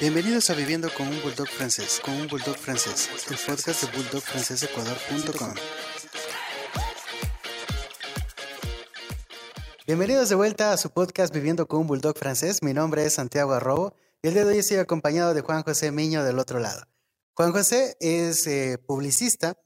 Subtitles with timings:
[0.00, 5.54] Bienvenidos a Viviendo con un Bulldog francés, con un Bulldog francés, el podcast de bulldogfrancesecuador.com.
[9.86, 12.62] Bienvenidos de vuelta a su podcast Viviendo con un Bulldog francés.
[12.62, 13.92] Mi nombre es Santiago Arrobo
[14.22, 16.86] y el día de hoy estoy acompañado de Juan José Miño del otro lado.
[17.34, 19.58] Juan José es eh, publicista,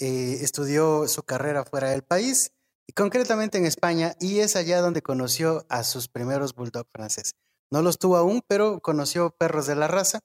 [0.00, 2.50] eh, estudió su carrera fuera del país
[2.84, 7.36] y concretamente en España y es allá donde conoció a sus primeros Bulldog franceses.
[7.70, 10.20] No los tuvo aún, pero conoció perros de la raza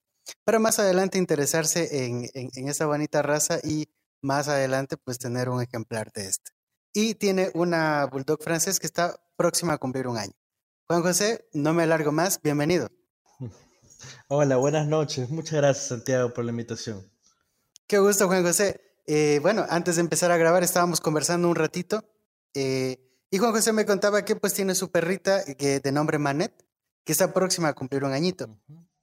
[0.46, 3.90] para más adelante interesarse en, en, esa bonita raza y
[4.22, 6.52] más adelante pues tener un ejemplar de este.
[6.94, 10.34] Y tiene una Bulldog francés que está próxima a cumplir un año.
[10.88, 12.90] Juan José, no me alargo más, bienvenido.
[14.28, 15.30] Hola, buenas noches.
[15.30, 17.10] Muchas gracias Santiago por la invitación.
[17.88, 18.80] Qué gusto Juan José.
[19.06, 22.06] Eh, bueno, antes de empezar a grabar estábamos conversando un ratito
[22.54, 22.98] eh,
[23.30, 26.63] y Juan José me contaba que pues tiene su perrita que, de nombre Manet
[27.04, 28.58] que está próxima a cumplir un añito.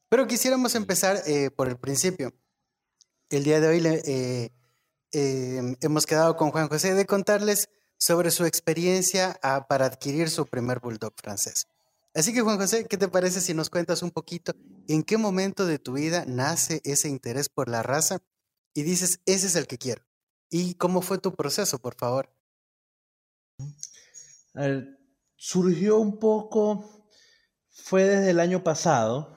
[0.08, 2.32] Pero quisiéramos empezar eh, por el principio.
[3.28, 4.50] El día de hoy eh,
[5.12, 10.46] em, hemos quedado con Juan José de contarles sobre su experiencia ah, para adquirir su
[10.46, 11.68] primer bulldog francés.
[12.14, 14.52] Así que Juan José, ¿qué te parece si nos cuentas un poquito
[14.88, 18.18] en qué momento de tu vida nace ese interés por la raza
[18.74, 20.02] y dices, ese es el que quiero?
[20.48, 22.34] ¿Y cómo fue tu proceso, por favor?
[25.36, 26.99] surgió un poco
[27.82, 29.36] fue desde el año pasado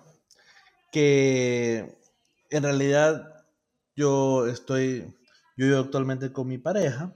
[0.91, 1.97] que
[2.49, 3.45] en realidad
[3.95, 5.16] yo estoy,
[5.58, 7.16] yo actualmente con mi pareja.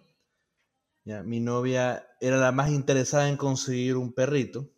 [1.24, 4.70] Mi novia era la más interesada en conseguir un perrito.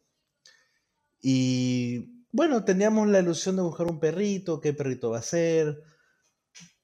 [1.21, 5.81] Y bueno, teníamos la ilusión de buscar un perrito, qué perrito va a ser,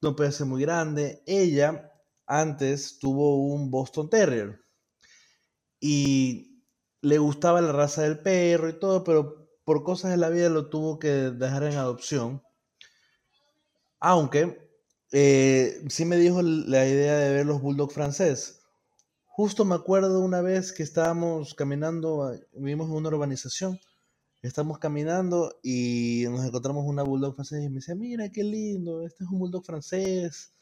[0.00, 1.22] no puede ser muy grande.
[1.26, 1.92] Ella
[2.26, 4.60] antes tuvo un Boston Terrier
[5.78, 6.64] y
[7.02, 10.70] le gustaba la raza del perro y todo, pero por cosas de la vida lo
[10.70, 12.40] tuvo que dejar en adopción.
[13.98, 14.70] Aunque
[15.10, 18.60] eh, sí me dijo la idea de ver los Bulldog francés.
[19.26, 23.80] Justo me acuerdo una vez que estábamos caminando, vivimos en una urbanización,
[24.40, 29.24] estamos caminando y nos encontramos una Bulldog francés y me dice, mira qué lindo, este
[29.24, 30.54] es un Bulldog francés.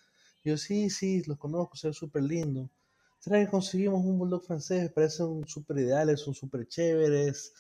[0.44, 2.70] Yo, sí, sí, los conozco, se ve súper lindo.
[3.18, 4.90] ¿Será que conseguimos un Bulldog francés?
[4.90, 7.52] Parecen súper ideales, son súper chéveres.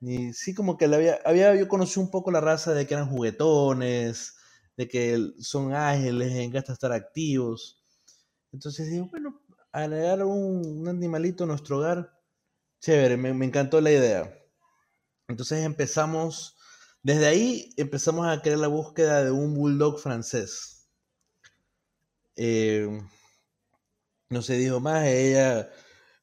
[0.00, 3.08] Y sí, como que había, había, yo conocí un poco la raza de que eran
[3.10, 4.36] juguetones,
[4.76, 7.84] de que son ágiles, les encanta estar activos.
[8.52, 9.42] Entonces digo, bueno,
[9.72, 12.12] agregar un, un animalito a nuestro hogar,
[12.80, 14.32] chévere, me, me, encantó la idea.
[15.28, 16.56] Entonces empezamos,
[17.02, 20.88] desde ahí empezamos a crear la búsqueda de un bulldog francés.
[22.36, 22.88] Eh,
[24.30, 25.70] no se dijo más, ella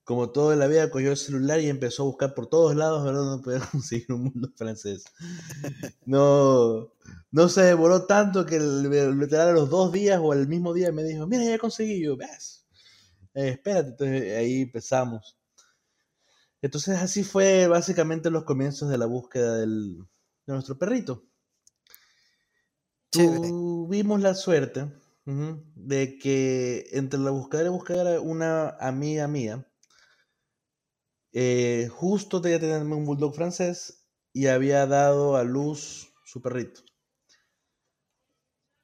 [0.05, 3.15] como toda la vida, cogió el celular y empezó a buscar por todos lados ver
[3.15, 5.03] dónde podía conseguir un mundo francés.
[6.05, 6.93] No,
[7.31, 10.91] no se demoró tanto que el, veterano a los dos días o el mismo día
[10.91, 12.03] me dijo, mira, ya conseguí.
[12.03, 12.67] yo, ¿ves?
[13.33, 15.39] Eh, espérate, entonces ahí empezamos.
[16.61, 19.97] Entonces así fue básicamente los comienzos de la búsqueda del,
[20.45, 21.25] de nuestro perrito.
[23.09, 24.91] Tuvimos la suerte
[25.25, 29.67] de que entre la búsqueda y búsqueda una amiga mía
[31.37, 36.79] eh, justo tenía tener un bulldog francés y había dado a luz su perrito.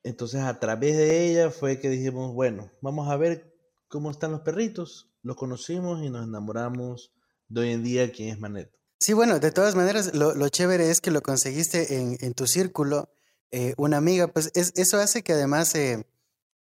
[0.04, 3.56] Entonces a través de ella fue que dijimos, bueno, vamos a ver
[3.88, 5.14] cómo están los perritos.
[5.24, 7.14] Los conocimos y nos enamoramos
[7.48, 8.70] de hoy en día quién es Manet.
[9.00, 13.14] Sí, bueno, de todas maneras, lo, chévere es que lo conseguiste en, tu círculo,
[13.52, 16.06] eh, una amiga, pues eso hace que además eh,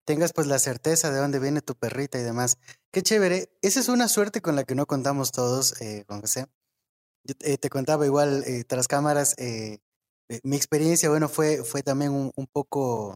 [0.06, 2.57] tengas pues la certeza de dónde viene tu perrita y demás.
[2.91, 3.50] Qué chévere.
[3.62, 6.47] Esa es una suerte con la que no contamos todos, eh, Juan José.
[7.23, 9.79] Yo eh, te contaba igual eh, tras cámaras, eh,
[10.44, 13.16] mi experiencia, bueno, fue, fue también un, un poco,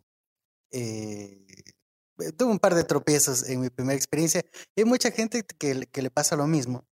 [0.69, 4.43] tuve un par de tropiezos en mi primera experiencia.
[4.75, 6.85] Y hay mucha gente que, que, le pasa lo mismo.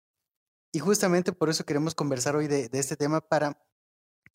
[0.71, 3.61] Y justamente por eso queremos conversar hoy de, de este tema para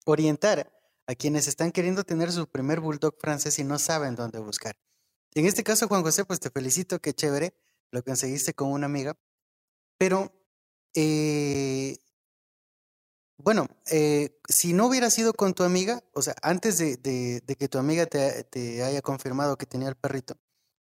[0.04, 0.70] orientar
[1.06, 4.76] a quienes están queriendo tener su primer bulldog francés y no saben dónde buscar.
[5.34, 7.54] En este caso, Juan José, pues te felicito, qué chévere,
[7.90, 9.16] lo conseguiste con una amiga.
[9.98, 10.32] Pero,
[10.94, 11.96] eh,
[13.36, 17.78] bueno, eh, si no hubiera sido con tu amiga, o sea, antes de, que tu
[17.78, 20.36] amiga te, haya confirmado que tenía el perrito,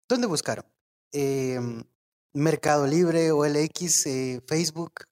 [0.08, 0.66] ¿dónde buscaron?
[1.12, 1.58] Eh,
[2.34, 5.06] Mercado Libre, OLX, eh, Facebook.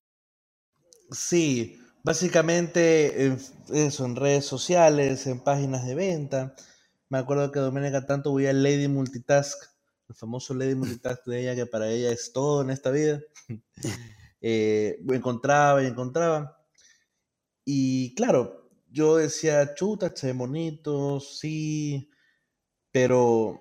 [1.11, 3.39] Sí, básicamente en,
[3.73, 6.55] eso, en redes sociales, en páginas de venta.
[7.11, 9.61] Me acuerdo que Doménica tanto veía Lady Multitask,
[10.09, 13.21] el famoso Lady Multitask de ella, que para ella es todo en esta vida.
[14.41, 16.65] eh, encontraba y encontraba.
[17.65, 22.09] Y claro, yo decía, chuta, che, bonito, sí,
[22.93, 23.61] pero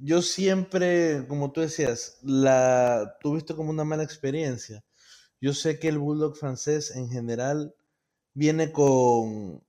[0.00, 4.82] yo siempre, como tú decías, la tuviste como una mala experiencia.
[5.42, 7.74] Yo sé que el bulldog francés en general
[8.32, 9.62] viene con,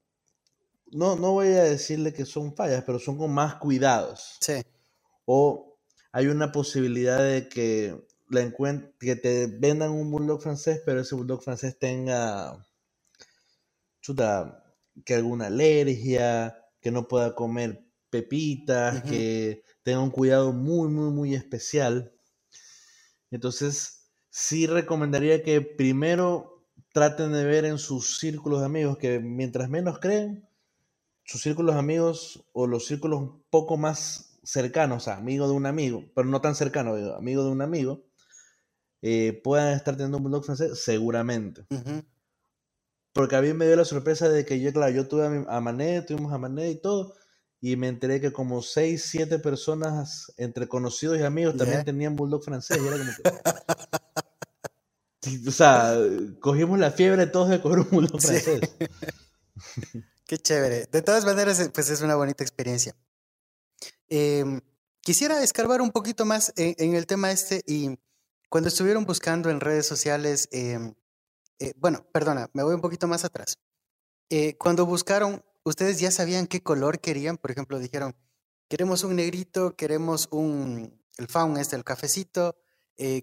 [0.92, 4.38] no, no voy a decirle que son fallas, pero son con más cuidados.
[4.42, 4.62] Sí.
[5.26, 5.78] O
[6.12, 8.52] hay una posibilidad de que, la
[9.00, 12.66] que te vendan un bulldog francés, pero ese bulldog francés tenga,
[14.02, 14.64] chuta,
[15.06, 21.36] que alguna alergia, que no pueda comer pepitas, que tenga un cuidado muy, muy, muy
[21.36, 22.12] especial.
[23.30, 29.70] Entonces, sí recomendaría que primero traten de ver en sus círculos de amigos que mientras
[29.70, 30.49] menos creen,
[31.30, 35.54] sus círculos de amigos o los círculos un poco más cercanos, o sea, amigo de
[35.54, 38.04] un amigo, pero no tan cercano, amigo de un amigo,
[39.04, 41.68] eh, puedan estar teniendo un bulldog francés, seguramente.
[43.14, 46.02] Porque a mí me dio la sorpresa de que yo, claro, yo tuve a, Mané,
[46.02, 47.14] tuvimos a Mané y todo,
[47.62, 52.44] y me enteré que como 6, 7 personas entre conocidos y amigos también tenían bulldog
[52.44, 52.80] francés.
[52.82, 53.12] Y era como
[55.48, 55.96] o sea,
[56.40, 58.62] cogimos la fiebre todos de coger un bulldog francés.
[60.30, 60.86] Qué chévere.
[60.92, 62.96] De todas maneras, eh, pues es una bonita experiencia.
[64.08, 64.62] Em,
[65.02, 67.98] quisiera escarbar un poquito más en, el tema este y
[68.48, 70.94] cuando estuvieron buscando en redes sociales, em,
[71.58, 73.58] eh, bueno, perdona, me voy un poquito más atrás.
[74.30, 78.16] Eh, cuando buscaron, ustedes ya sabían qué color querían, por ejemplo, dijeron,
[78.68, 82.56] queremos un negrito, queremos un, el faun este, el cafecito,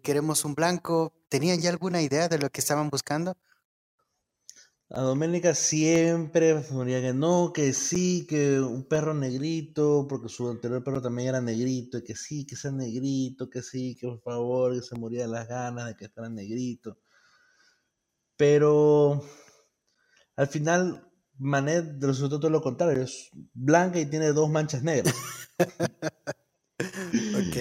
[0.03, 1.13] queremos un blanco.
[1.29, 3.37] ¿Tenían ya alguna idea de lo que estaban buscando?
[4.89, 10.85] A Doménica siempre ponía que no, que sí, que un perro negrito, porque su anterior
[10.85, 14.75] perro también era negrito, y que sí, que sea negrito, que sí, que por favor,
[14.75, 16.99] que se moría de las ganas de que fuera negrito.
[18.37, 19.25] Pero
[20.37, 25.15] al final, Manet resultó todo lo contrario, es blanca y tiene dos manchas negras.
[26.79, 27.57] ok.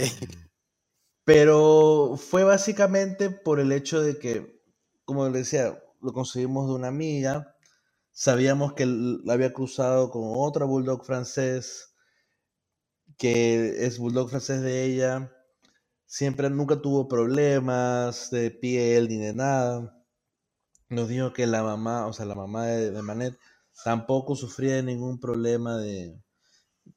[1.24, 4.62] Pero fue básicamente por el hecho de que,
[5.06, 7.56] como le decía, lo conseguimos de una amiga.
[8.12, 11.96] Sabíamos que la había cruzado con otra bulldog francés,
[13.18, 15.32] que es bulldog francés de ella.
[16.06, 19.98] Siempre, nunca tuvo problemas de piel ni de nada.
[20.90, 23.38] Nos dijo que la mamá, o sea, la mamá de, Manet,
[23.84, 26.22] tampoco sufría de ningún problema de,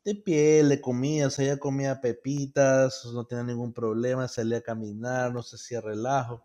[0.04, 4.62] de piel, de comida, o sea, ella comía pepitas, no tenía ningún problema, salía a
[4.62, 6.44] caminar, no se hacía relajo.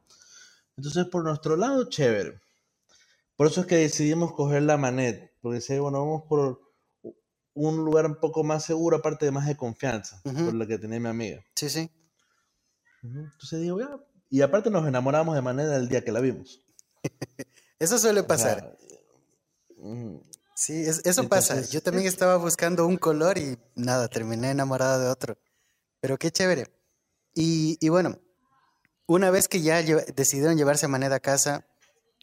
[0.78, 2.42] Entonces, por nuestro lado, chévere.
[3.36, 6.62] Por eso es que decidimos coger la Manet, porque decía, bueno, vamos por
[7.56, 11.00] un lugar un poco más seguro, aparte de más de confianza, por lo que tenía
[11.00, 11.44] mi amiga.
[11.56, 11.92] Sí, sí.
[13.04, 14.00] Entonces digo, ya.
[14.30, 16.66] Y aparte nos enamoramos de Manet el día que la vimos.
[17.80, 18.76] eso suele pasar.
[20.56, 21.62] sí, eso pasa.
[21.62, 25.38] Yo también estaba buscando un color y nada, terminé enamorado de otro.
[26.00, 26.74] Pero qué chévere.
[27.36, 28.20] Y, y bueno,
[29.06, 31.68] una vez que ya decidieron llevarse a Manet a casa,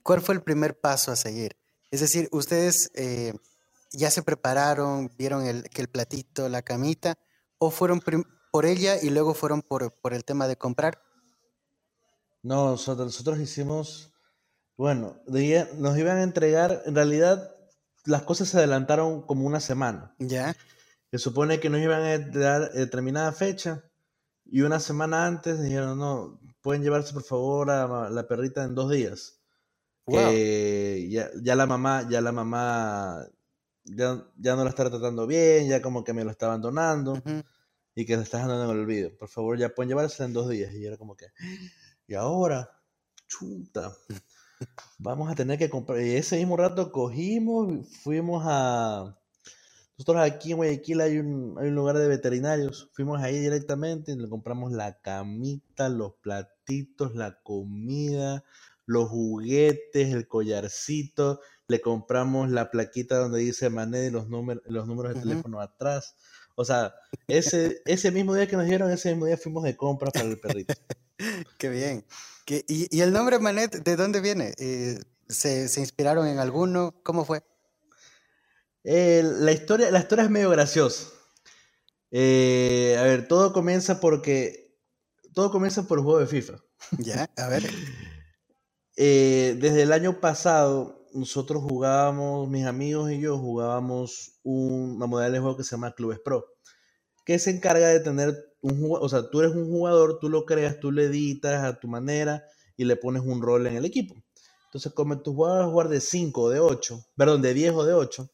[0.03, 1.57] ¿Cuál fue el primer paso a seguir?
[1.91, 3.35] Es decir, ustedes eh,
[3.93, 7.19] ya se prepararon, vieron el, que el platito, la camita,
[7.59, 8.01] o fueron
[8.51, 11.03] por ella y luego fueron por, por el tema de comprar?
[12.43, 14.13] No, nosotros, nosotros hicimos,
[14.77, 17.55] bueno, nos iban a entregar, en realidad
[18.05, 20.15] las cosas se adelantaron como una semana.
[20.19, 20.57] Ya.
[21.11, 23.85] Se supone que nos iban a dar determinada fecha
[24.47, 28.91] y una semana antes dijeron, no, pueden llevarse por favor a la perrita en dos
[28.91, 29.40] días.
[30.13, 33.27] Eh, ya, la mamá, ya la mamá
[33.85, 34.15] ya,
[34.57, 37.23] no la está tratando bien, ya como que me lo está abandonando
[37.95, 39.11] y que se está dejando en el olvido.
[39.17, 40.73] Por favor, ya pueden llevársela en dos días.
[40.75, 41.27] Y era como que,
[42.07, 42.71] y ahora,
[43.27, 43.93] chuta,
[44.99, 46.01] vamos a tener que comprar.
[46.01, 49.17] Y ese mismo rato cogimos, fuimos a.
[49.97, 52.89] Nosotros aquí en Guayaquil hay un, hay un lugar de veterinarios.
[52.93, 58.43] Fuimos ahí directamente y le compramos la camita, los platitos, la comida,
[58.91, 64.89] los juguetes, el collarcito, le compramos la plaquita donde dice Mané y los, números, los
[64.89, 66.17] números de teléfono atrás.
[66.57, 66.93] O sea,
[67.29, 70.41] ese, ese mismo día que nos dieron, ese mismo día fuimos de compras para el
[70.41, 70.75] perrito.
[71.59, 72.05] Qué bien.
[72.67, 74.55] y, el nombre Manet, de dónde viene?
[74.59, 77.01] Eh, ¿se, inspiraron en alguno?
[77.05, 77.45] ¿Cómo fue?
[78.83, 81.07] Eh, la, historia, la historia es medio graciosa.
[82.11, 84.77] Eh, a ver, todo comienza porque.
[85.33, 86.55] Todo comienza por el juego de FIFA.
[86.99, 87.71] Ya, a ver.
[89.03, 95.41] Eh, desde el año pasado, nosotros jugábamos, mis amigos y yo jugábamos una modalidad de
[95.41, 96.45] juego que se llama Clubes Pro,
[97.25, 100.81] que se encarga de tener un o sea, tú eres un jugador, tú lo creas,
[100.81, 102.45] tú le editas a tu manera
[102.77, 104.17] y le pones un rol en el equipo.
[104.67, 107.95] Entonces, como juegas a jugar de 5 o de 8, perdón, de 10 o de
[107.95, 108.31] 8,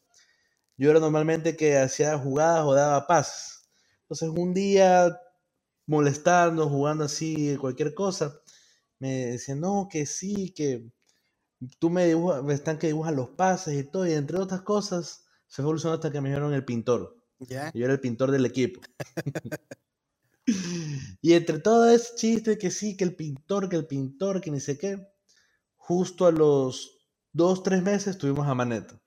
[0.75, 3.69] yo era normalmente que hacía jugadas o daba pases.
[4.01, 5.17] Entonces un día
[5.85, 8.41] molestando, jugando así, cualquier cosa,
[8.99, 10.89] me decían, no, que sí, que
[11.79, 15.61] tú me dibujas, están que dibujan los pases y todo, y entre otras cosas, se
[15.61, 17.17] evolucionó hasta que me dijeron el pintor.
[17.39, 17.71] ¿Ya?
[17.73, 18.81] Yo era el pintor del equipo.
[21.21, 24.59] y entre todo ese chiste que sí, que el pintor, que el pintor, que ni
[24.59, 25.07] sé qué,
[25.75, 26.97] justo a los
[27.31, 28.99] dos, tres meses tuvimos a Maneta.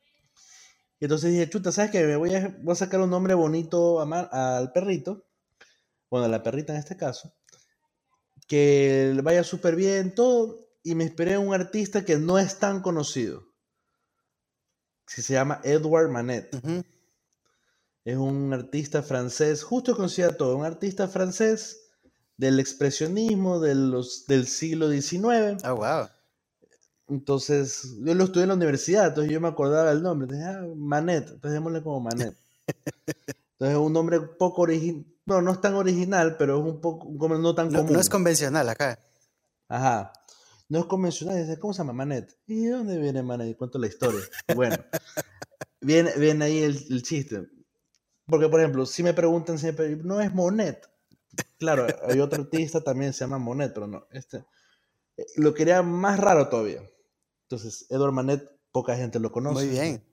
[1.00, 2.04] Y entonces dije, chuta, ¿sabes qué?
[2.04, 5.26] Me voy a, voy a sacar un nombre bonito al perrito,
[6.10, 7.32] bueno, a la perrita en este caso,
[8.50, 12.82] que vaya súper bien, todo, y me esperé a un artista que no es tan
[12.82, 13.44] conocido,
[15.06, 16.50] que se llama Edward Manet.
[18.04, 21.92] Es un artista francés, justo conocía todo, un artista francés
[22.36, 25.62] del expresionismo de los, del siglo XIX.
[25.64, 26.08] Oh, wow.
[27.06, 30.36] Entonces, yo lo estudié en la universidad, entonces yo me acordaba el nombre.
[30.42, 32.36] Ah, Manet, entonces démosle como Manet.
[33.60, 37.08] Entonces, es un nombre poco original, no, no es tan original, pero es un poco,
[37.28, 37.92] no tan común.
[37.92, 38.98] No es convencional acá.
[39.68, 40.12] Ajá.
[40.68, 42.36] No es convencional, ¿cómo se llama Manet?
[42.48, 43.56] ¿Y de dónde viene Manet?
[43.56, 44.20] Cuento la historia.
[44.56, 44.76] Bueno,
[45.80, 47.48] viene, viene ahí el, el chiste.
[48.26, 50.88] Porque, por ejemplo, si me preguntan siempre, no es Monet.
[51.58, 54.06] Claro, hay otro artista también se llama Monet, pero no.
[54.10, 54.44] Este,
[55.16, 56.82] eh, lo quería más raro todavía.
[57.48, 59.64] Entonces, Edward Manet, poca gente lo conoce.
[59.64, 60.04] Muy bien.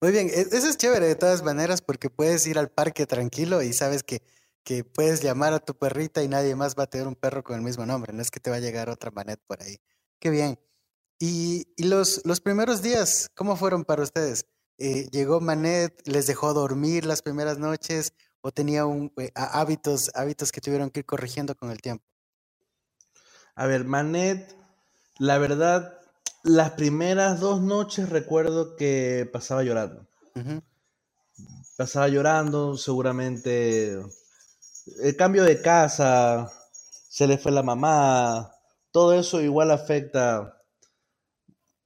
[0.00, 3.62] Muy bien, e, eso es chévere de todas maneras porque puedes ir al parque tranquilo
[3.62, 4.22] y sabes que,
[4.68, 7.56] que puedes llamar a tu perrita y nadie más va a tener un perro con
[7.56, 8.12] el mismo nombre.
[8.12, 9.78] No es que te va a llegar otra Manet por ahí.
[10.20, 10.60] Qué bien.
[11.18, 14.44] Y, y los, los primeros días, ¿cómo fueron para ustedes?
[14.76, 20.52] Eh, llegó Manet, les dejó dormir las primeras noches o tenía un, eh, hábitos, hábitos
[20.52, 22.04] que tuvieron que ir corrigiendo con el tiempo?
[23.54, 24.54] A ver, Manet,
[25.18, 25.98] la verdad,
[26.42, 30.06] las primeras dos noches recuerdo que pasaba llorando.
[31.78, 33.98] Pasaba llorando, seguramente
[35.02, 36.50] el cambio de casa,
[37.08, 38.52] se le fue la mamá,
[38.90, 40.62] todo eso igual afecta,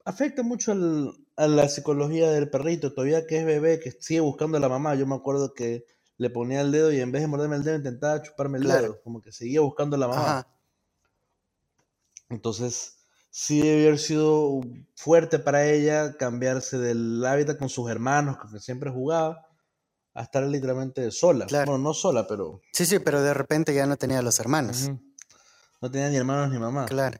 [0.05, 4.57] afecta mucho al, a la psicología del perrito, todavía que es bebé, que sigue buscando
[4.57, 4.95] a la mamá.
[4.95, 5.85] Yo me acuerdo que
[6.17, 9.01] le ponía el dedo y en vez de morderme el dedo intentaba chuparme el dedo,
[9.03, 10.47] como que seguía buscando a la mamá.
[12.29, 12.97] Entonces,
[13.29, 14.61] sí debe haber sido
[14.95, 19.47] fuerte para ella cambiarse del hábitat con sus hermanos, que siempre jugaba,
[20.13, 21.47] a estar literalmente sola.
[21.49, 22.61] Bueno, no sola, pero...
[22.71, 24.89] Sí, sí, pero de repente ya no tenía los hermanos.
[25.81, 26.85] No tenía ni hermanos ni mamá.
[26.85, 27.19] Claro.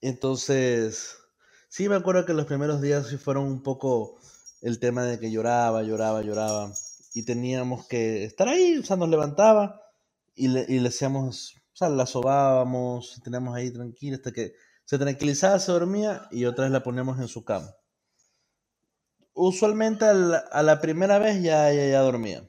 [0.00, 1.18] Entonces
[1.76, 4.16] Sí, me acuerdo que los primeros días sí fueron un poco
[4.62, 6.72] el tema de que lloraba, lloraba, lloraba.
[7.14, 9.82] Y teníamos que estar ahí, o sea, nos levantaba
[10.36, 14.52] y le, y le hacíamos, o sea, la sobábamos, teníamos ahí tranquila hasta que
[14.84, 17.74] se tranquilizaba, se dormía y otra vez la poníamos en su cama.
[19.34, 22.48] Usualmente a la, primera vez ya, ya, ya dormía.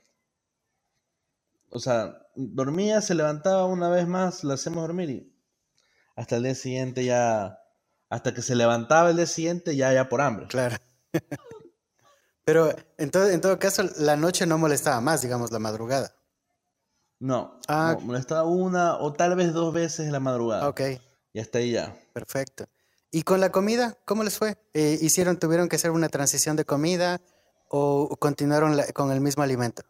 [1.71, 5.35] O sea, dormía, se levantaba una vez más, la hacemos dormir y
[6.15, 7.59] hasta el día siguiente ya
[8.09, 10.47] hasta que se levantaba el día siguiente ya, ya por hambre.
[10.47, 10.77] Claro.
[12.45, 16.15] Pero en todo, en todo caso, la noche no molestaba más, digamos, la madrugada.
[17.19, 20.67] No, ah, molestaba una o tal vez dos veces en la madrugada.
[20.69, 20.81] Ok.
[21.33, 21.97] Y hasta ahí ya.
[22.13, 22.65] Perfecto.
[23.15, 23.97] ¿Y con la comida?
[24.03, 24.57] ¿Cómo les fue?
[24.73, 27.21] Eh, ¿Hicieron, tuvieron que hacer una transición de comida
[27.69, 29.83] o continuaron con el mismo alimento?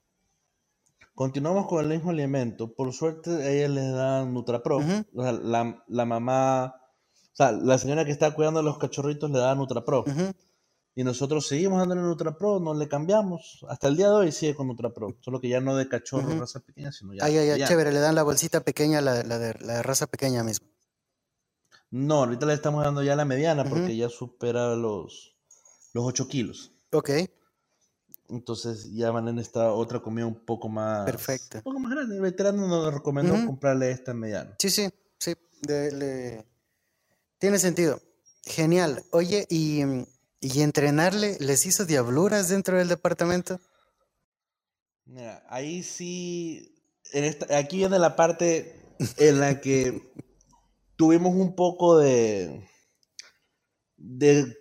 [1.15, 2.72] Continuamos con el mismo alimento.
[2.75, 4.77] Por suerte, a ella les dan Nutrapro.
[4.77, 6.75] o sea, la, la mamá
[7.36, 10.05] o sea, la señora que está cuidando a los cachorritos le da NutraPro.
[10.94, 13.65] Y nosotros seguimos dándole NutraPro, no le cambiamos.
[13.67, 15.17] Hasta el día de hoy sigue con NutraPro.
[15.22, 17.25] Solo que ya no de cachorro, raza pequeña, sino ya.
[17.25, 17.91] Ay, ay, ay, chévere.
[17.91, 20.75] Le dan la bolsita pequeña, la, la, de, la raza pequeña mismo.
[21.96, 25.34] No, ahorita le estamos dando ya la mediana porque ya supera los,
[25.94, 26.74] los 8 kilos.
[26.92, 27.10] Ok.
[28.28, 31.06] Entonces ya van en esta otra comida un poco más.
[31.06, 31.60] Perfecto.
[31.60, 32.16] Un poco más grande.
[32.16, 34.58] El veterano nos recomendó comprarle esta mediana.
[34.60, 35.36] Sí, sí, sí.
[35.66, 36.46] le,
[37.38, 38.02] tiene sentido.
[38.44, 39.06] Genial.
[39.12, 39.84] Oye, ¿y,
[40.42, 43.62] ¿y entrenarle les hizo diabluras dentro del departamento?
[45.06, 46.75] Mira, ahí sí,
[47.52, 48.82] aquí viene la parte
[49.16, 50.12] en la que
[50.96, 52.68] tuvimos un poco de,
[53.98, 54.56] de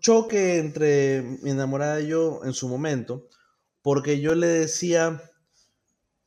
[0.00, 3.28] choque entre mi enamorada y yo en su momento,
[3.82, 5.22] porque yo le decía,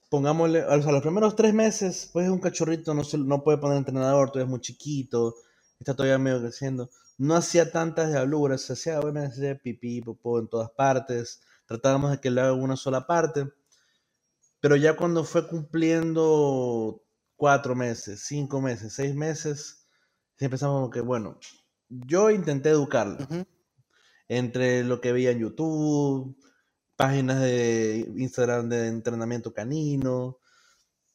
[0.09, 3.57] pongámosle, o sea, los primeros tres meses, pues es un cachorrito, no, se, no puede
[3.57, 5.35] poner entrenador, todavía es muy chiquito,
[5.79, 6.89] está todavía medio creciendo.
[7.17, 12.31] No hacía tantas diabluras, hacía, bueno, hacía pipí, popó en todas partes, tratábamos de que
[12.31, 13.47] le haga una sola parte,
[14.59, 17.03] pero ya cuando fue cumpliendo
[17.35, 19.87] cuatro meses, cinco meses, seis meses,
[20.37, 21.39] sí empezamos como que, bueno,
[21.89, 23.27] yo intenté educarla.
[24.27, 26.37] entre lo que veía en YouTube,
[26.95, 30.39] páginas de Instagram de entrenamiento canino,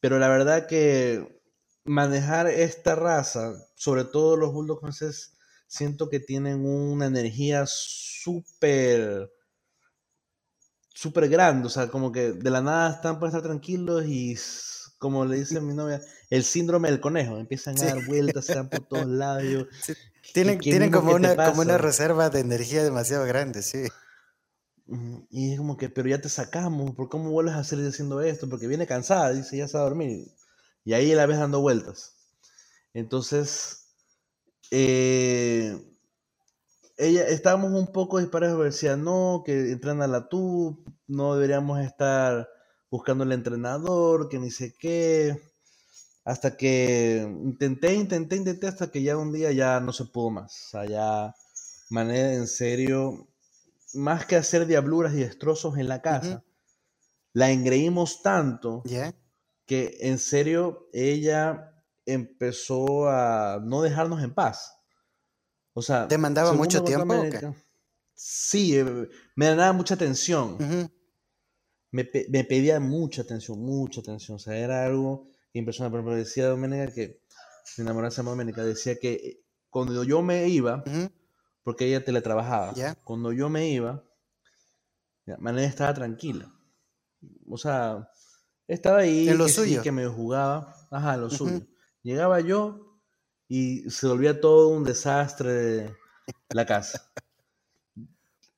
[0.01, 1.41] pero la verdad que
[1.85, 9.33] manejar esta raza, sobre todo los bulldogs franceses, siento que tienen una energía súper
[10.95, 14.37] súper grande, o sea, como que de la nada están para estar tranquilos y
[14.99, 18.69] como le dice mi novia, el síndrome del conejo, empiezan a dar vueltas, se dan
[18.69, 19.67] por todos lados.
[20.33, 23.85] Tienen, tienen como, una, como una reserva de energía demasiado grande, sí.
[25.31, 28.49] Y es como que, pero ya te sacamos, ¿por cómo vuelves a seguir diciendo esto?
[28.49, 30.27] Porque viene cansada, dice, ya se va a dormir.
[30.85, 32.17] Y ahí la ves dando vueltas.
[32.95, 33.89] Entonces,
[34.71, 35.79] eh,
[36.97, 42.49] ella, estábamos un poco disparejos, decía, no, que entrena la tú, no deberíamos estar
[42.91, 45.41] buscando el entrenador, que ni sé qué.
[46.25, 50.67] Hasta que intenté, intenté, intenté, hasta que ya un día ya no se pudo más.
[50.67, 51.35] O sea, ya,
[51.89, 53.29] manera en serio,
[53.95, 56.45] más que hacer diabluras y destrozos en la casa,
[57.33, 58.83] la engreímos tanto
[59.67, 61.73] que en serio ella
[62.05, 64.75] empezó a no dejarnos en paz.
[65.73, 67.15] O sea, ¿demandaba mucho tiempo?
[68.15, 70.91] Sí, eh, me daba mucha atención.
[71.91, 74.37] Me, pedía mucha atención, mucha atención.
[74.37, 75.93] O sea, era algo impresionante.
[75.93, 77.21] Por ejemplo, decía Doménica que
[77.77, 79.41] mi enamorada se llama Doménica, decía que eh,
[79.71, 80.83] cuando yo me iba,
[81.63, 84.05] porque ella teletrabajaba, cuando yo me iba,
[85.39, 86.51] Mané estaba tranquila.
[87.47, 88.11] O sea,
[88.67, 89.83] estaba ahí, en lo que, suyo.
[89.83, 91.61] que me jugaba, ajá, lo suyo.
[92.03, 92.99] Llegaba yo
[93.49, 95.95] y se volvía todo un desastre
[96.51, 97.11] la casa.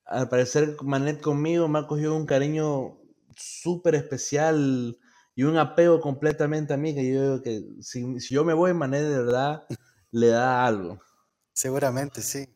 [0.05, 3.00] Al parecer, Manet conmigo me ha cogido un cariño
[3.41, 4.97] súper especial
[5.35, 9.03] y un apego completamente a mí, que yo digo que si, yo me voy, Manet
[9.03, 9.65] de verdad
[10.11, 10.99] le da algo.
[11.53, 12.47] Seguramente, sí.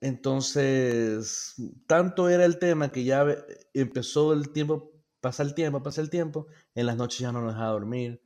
[0.00, 1.54] Entonces,
[1.86, 3.24] tanto era el tema que ya
[3.72, 7.54] empezó el tiempo, pasa el tiempo, pasa el tiempo, en las noches ya no nos
[7.54, 8.20] dejaba dormir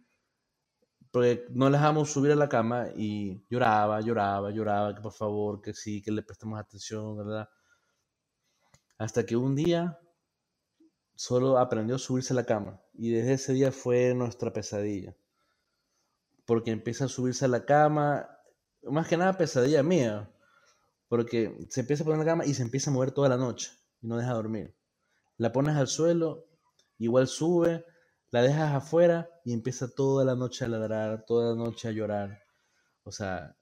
[1.17, 5.63] porque no le dejamos subir a la cama y lloraba, lloraba, lloraba, que por favor,
[5.63, 7.49] que sí, que le prestemos atención, ¿verdad?
[8.99, 9.99] Hasta que un día
[11.17, 15.17] solo aprendió a subirse a la cama y desde ese día fue nuestra pesadilla.
[16.45, 18.29] Porque empieza a subirse a la cama,
[18.83, 20.31] más que nada pesadilla mía,
[21.09, 23.37] porque se empieza a poner en la cama y se empieza a mover toda la
[23.37, 24.77] noche y no deja dormir.
[25.39, 26.47] La pones al suelo,
[26.99, 27.85] igual sube,
[28.31, 32.43] la dejas afuera y empieza toda la noche a ladrar, toda la noche a llorar.
[33.03, 33.57] O sea,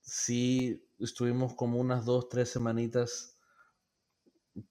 [0.00, 3.38] sí estuvimos como unas dos, tres semanitas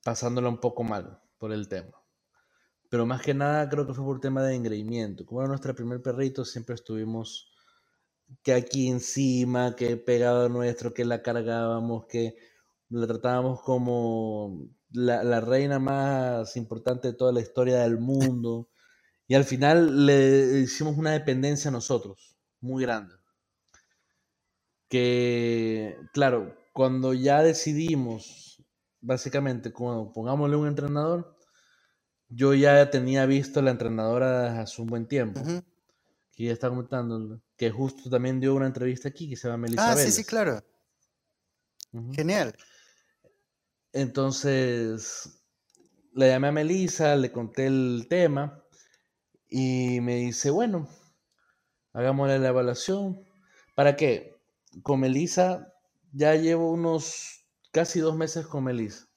[0.04, 2.00] pasándola un poco mal por el tema.
[2.90, 5.26] Pero más que nada creo que fue por tema de engreimiento.
[5.26, 7.52] Como era nuestro primer perrito, siempre estuvimos
[8.44, 12.36] que aquí encima, que pegado a nuestro, que la cargábamos, que
[12.90, 18.70] la tratábamos como la, la reina más importante de toda la historia del mundo.
[19.32, 23.14] Y al final le hicimos una dependencia a nosotros, muy grande.
[24.90, 28.64] Que, claro, cuando ya decidimos,
[29.02, 31.39] básicamente, cuando pongámosle un entrenador,
[32.30, 35.42] yo ya tenía visto a la entrenadora hace un buen tiempo.
[36.32, 39.92] Que ya está comentando, que justo también dio una entrevista aquí que se llama Melissa
[39.92, 40.64] Ah, sí, sí, claro.
[42.14, 42.56] Genial.
[43.92, 45.42] Entonces,
[46.14, 48.64] le llamé a Melissa, le conté el tema
[49.50, 50.88] y me dice, bueno,
[51.94, 53.26] hagámosle la evaluación.
[53.76, 54.40] ¿Para qué?
[54.84, 55.74] Con Melissa
[56.12, 59.08] ya llevo unos casi dos meses con Melissa.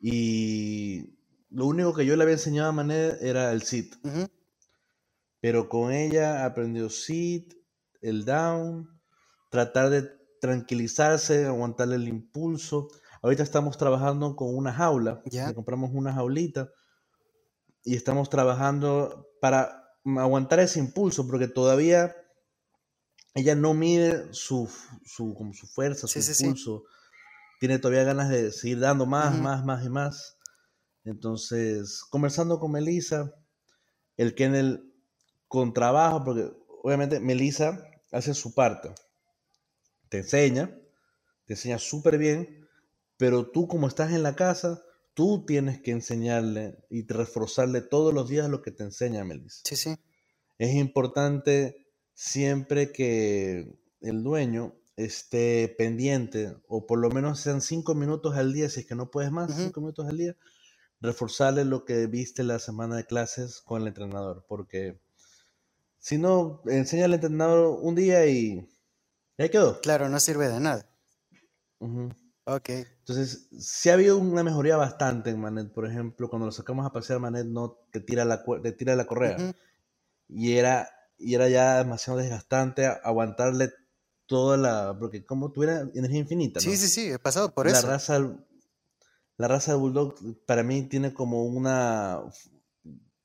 [0.00, 1.21] Y
[1.52, 3.94] lo único que yo le había enseñado a Manet era el sit.
[5.40, 7.54] Pero con ella aprendió sit,
[8.00, 9.00] el down,
[9.50, 10.08] tratar de
[10.40, 12.88] tranquilizarse, aguantarle el impulso.
[13.22, 15.22] Ahorita estamos trabajando con una jaula.
[15.26, 15.52] ¿Ya?
[15.52, 16.70] compramos una jaulita
[17.84, 22.16] y estamos trabajando para aguantar ese impulso, porque todavía
[23.34, 24.70] ella no mide su,
[25.04, 26.84] su, como su fuerza, su impulso.
[27.60, 30.38] Tiene todavía ganas de seguir dando más, más, más y más.
[31.04, 33.34] Entonces, conversando con Melissa,
[34.16, 34.92] el Kennel
[35.48, 38.94] con trabajo, porque obviamente Melissa hace su parte.
[40.08, 40.78] Te enseña,
[41.46, 42.68] te enseña súper bien,
[43.16, 44.82] pero tú como estás en la casa,
[45.14, 49.62] tú tienes que enseñarle y reforzarle todos los días lo que te enseña Melissa.
[49.64, 49.96] Sí, sí.
[50.58, 58.36] Es importante siempre que el dueño esté pendiente, o por lo menos sean cinco minutos
[58.36, 60.36] al día, si es que no puedes más, cinco minutos al día,
[61.02, 65.00] reforzarle lo que viste la semana de clases con el entrenador, porque
[65.98, 68.68] si no, enseña al entrenador un día y
[69.36, 69.80] ahí quedó.
[69.80, 70.88] Claro, no sirve de nada.
[72.44, 72.68] Ok.
[72.70, 75.72] Entonces, sí ha habido una mejoría bastante en Manet.
[75.72, 79.06] Por ejemplo, cuando lo sacamos a pasear, Manet no te tira la, te tira la
[79.06, 79.54] correa.
[80.28, 80.88] Y era,
[81.18, 83.72] y era ya demasiado desgastante aguantarle
[84.26, 84.96] toda la...
[84.98, 86.62] Porque como tuviera energía infinita, ¿no?
[86.62, 87.86] Sí, sí, sí, he pasado por la eso.
[87.88, 88.18] raza
[89.38, 90.14] la raza de bulldog
[90.46, 92.22] para mí tiene como una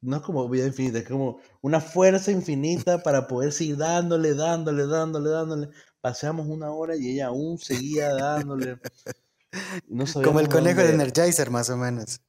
[0.01, 4.85] no es como vida infinita, es como una fuerza infinita para poder seguir dándole, dándole,
[4.85, 5.69] dándole, dándole.
[6.01, 8.79] Paseamos una hora y ella aún seguía dándole.
[9.87, 12.21] No Como el conejo de Energizer, más o menos.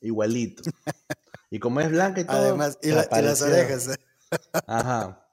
[0.00, 0.62] Igualito.
[1.50, 2.36] Y como es blanca y todo.
[2.36, 3.90] Además, y, se la- y las orejas.
[4.66, 5.26] Ajá.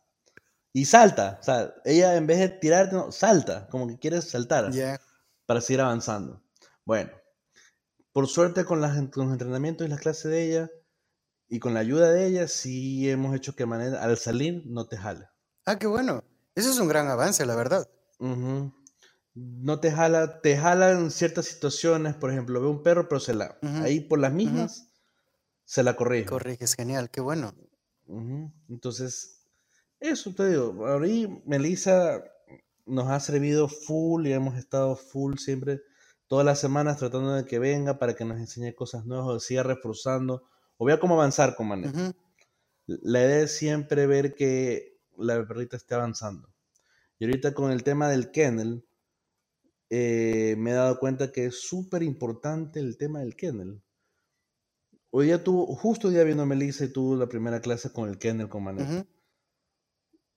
[0.73, 1.37] Y salta.
[1.39, 3.67] O sea, ella en vez de tirarte, no, salta.
[3.67, 4.71] Como que quiere saltar.
[4.71, 4.99] Ya.
[5.45, 6.41] para seguir avanzando.
[6.85, 7.11] Bueno,
[8.11, 10.71] por suerte con, las, con los entrenamientos y las clases de ella
[11.47, 14.97] y con la ayuda de ella, sí hemos hecho que manera, al salir no te
[14.97, 15.33] jala.
[15.65, 16.23] Ah, qué bueno.
[16.55, 17.89] Eso es un gran avance, la verdad.
[19.33, 23.33] No te jala, te jala en ciertas situaciones, por ejemplo, ve un perro, pero se
[23.33, 24.89] la, ahí por las mismas,
[25.65, 26.25] se la corrige.
[26.25, 27.53] Corriges, genial, qué bueno.
[28.69, 29.45] Entonces,
[29.99, 32.23] eso te digo, ahí Melissa
[32.85, 35.81] nos ha servido full y hemos estado full siempre,
[36.31, 39.63] todas las semanas tratando de que venga para que nos enseñe cosas nuevas o siga
[39.63, 40.43] reforzando
[40.77, 41.83] o vea cómo avanzar con.
[41.83, 42.13] Ujú.
[42.87, 46.47] La idea es siempre ver que la perrita esté avanzando.
[47.19, 48.85] Y ahorita con el tema del kennel,
[49.89, 53.81] eh, me he dado cuenta que es súper importante el tema del kennel.
[55.09, 58.17] Hoy día tuvo, justo hoy día vino Melissa y tuvo la primera clase con el
[58.17, 58.89] kennel con Manet.
[58.89, 59.05] Ujú.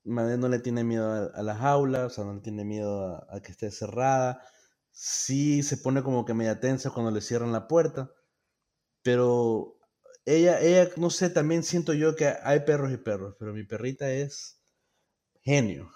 [0.07, 3.07] Manet no le tiene miedo a, a la jaula, o sea, no le tiene miedo
[3.07, 4.42] a, a que esté cerrada.
[4.96, 8.12] Sí se pone como que media tensa cuando le cierran la puerta,
[9.02, 9.76] pero
[10.24, 14.11] ella, ella, no sé, también siento yo que hay perros y perros, pero mi perrita
[14.11, 14.62] es
[15.42, 15.90] genio.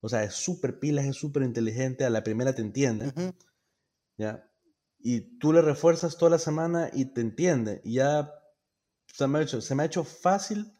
[0.00, 3.12] O sea, es súper pilas, es súper inteligente, a la primera te entiende.
[4.16, 4.48] ¿ya?
[5.00, 8.32] Y tú le refuerzas toda la semana y te entiende, y ya
[9.06, 10.72] se me ha hecho, se me ha hecho fácil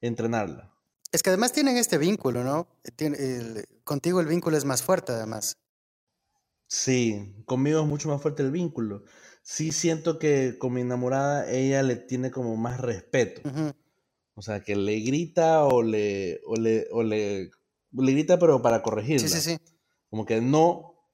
[0.00, 0.74] entrenarla.
[1.12, 2.68] Es que además tienen este vínculo, ¿no?
[2.96, 5.56] Tiene el- contigo el vínculo es más fuerte, además.
[6.68, 9.02] Sí, conmigo es mucho más fuerte el vínculo.
[9.42, 13.40] Sí siento que con mi enamorada ella le tiene como más respeto.
[14.34, 17.50] O sea, que le grita o le, o le, o le,
[17.92, 19.26] le grita pero para corregirla.
[19.26, 19.58] Sí, sí, sí.
[20.10, 21.08] Como que no,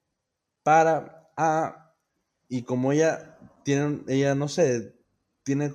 [0.64, 1.94] para, a,
[2.48, 4.96] y como ella tiene, ella no sé,
[5.44, 5.72] tiene,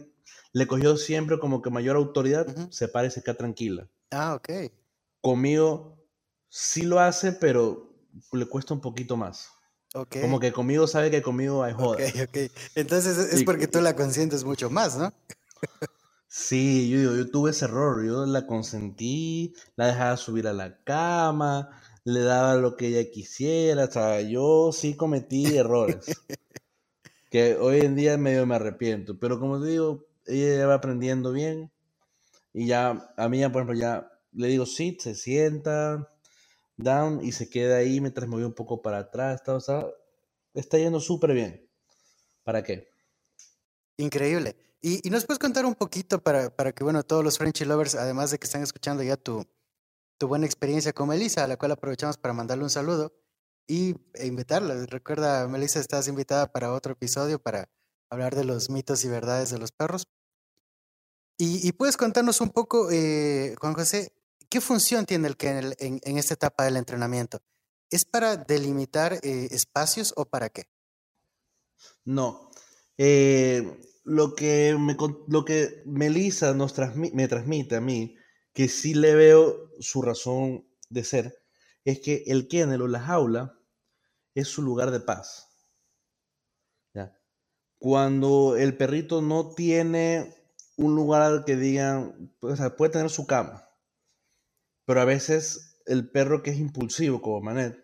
[0.52, 3.90] le cogió siempre como que mayor autoridad, se para y se queda tranquila.
[4.12, 4.72] Ah, ok.
[5.22, 6.06] Conmigo
[6.50, 7.94] sí lo hace, pero
[8.34, 9.50] le cuesta un poquito más.
[9.96, 10.18] Ok.
[10.22, 11.98] Como que conmigo sabe que conmigo hay joda.
[11.98, 12.38] Ok, ok.
[12.76, 15.12] Entonces es Y- porque tú la consientes mucho más, ¿no?
[16.28, 21.70] Sí, yo, yo tuve ese error, yo la consentí, la dejaba subir a la cama,
[22.04, 26.06] le daba lo que ella quisiera, o sea, yo sí cometí errores,
[27.32, 31.32] que hoy en día medio me arrepiento, pero como te digo, ella ya va aprendiendo
[31.32, 31.72] bien
[32.54, 36.10] y ya, a mí ya, por ejemplo, ya le digo sit, se sienta,
[36.84, 39.94] down y se queda ahí mientras me voy un poco para atrás, está, o
[40.54, 41.70] está yendo súper bien.
[42.44, 42.90] ¿Para qué?
[43.98, 44.56] Increíble.
[44.82, 47.96] Y, y nos puedes contar un poquito para, para que, bueno, todos los Frenchy Lovers,
[47.96, 49.46] además de que están escuchando ya tu,
[50.18, 53.14] tu buena experiencia con Melissa, a la cual aprovechamos para mandarle un saludo
[53.68, 54.86] y e invitarla.
[54.86, 57.70] Recuerda, Melissa, estás invitada para otro episodio para
[58.10, 60.08] hablar de los mitos y verdades de los perros.
[61.38, 64.12] Y, y puedes contarnos un poco, eh, Juan José,
[64.50, 67.42] ¿qué función tiene el kennel en, esta etapa del entrenamiento?
[67.90, 70.70] ¿Es para delimitar eh, espacios o para qué?
[72.04, 72.52] No.
[72.98, 78.16] Eh, lo que me, lo que Melissa nos me transmite a mí,
[78.54, 81.44] que sí le veo su razón de ser,
[81.86, 83.60] es que el kennel o la jaula
[84.36, 85.48] es su lugar de paz.
[86.94, 87.18] ¿Ya?
[87.78, 90.36] Cuando el perrito no tiene
[90.76, 93.69] un lugar al que digan, o sea, puede tener su cama,
[94.90, 97.78] pero a veces el perro que es impulsivo, como Manet,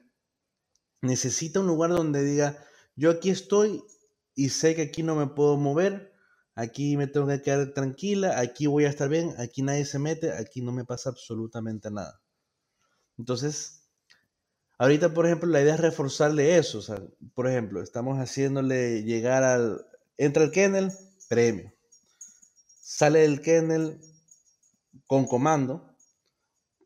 [1.04, 2.58] necesita un lugar donde diga,
[2.96, 3.84] yo aquí estoy
[4.34, 6.12] y sé que aquí no me puedo mover,
[6.56, 10.32] aquí me tengo que quedar tranquila, aquí voy a estar bien, aquí nadie se mete,
[10.32, 12.24] aquí no me pasa absolutamente nada.
[13.20, 13.88] Entonces,
[14.80, 16.80] ahorita, por ejemplo, la idea es reforzarle eso.
[16.80, 17.00] O sea,
[17.36, 19.86] por ejemplo, estamos haciéndole llegar al...
[20.18, 20.92] Entra el kennel,
[21.30, 21.72] premio.
[22.82, 24.02] Sale del kennel
[25.06, 25.95] con comando,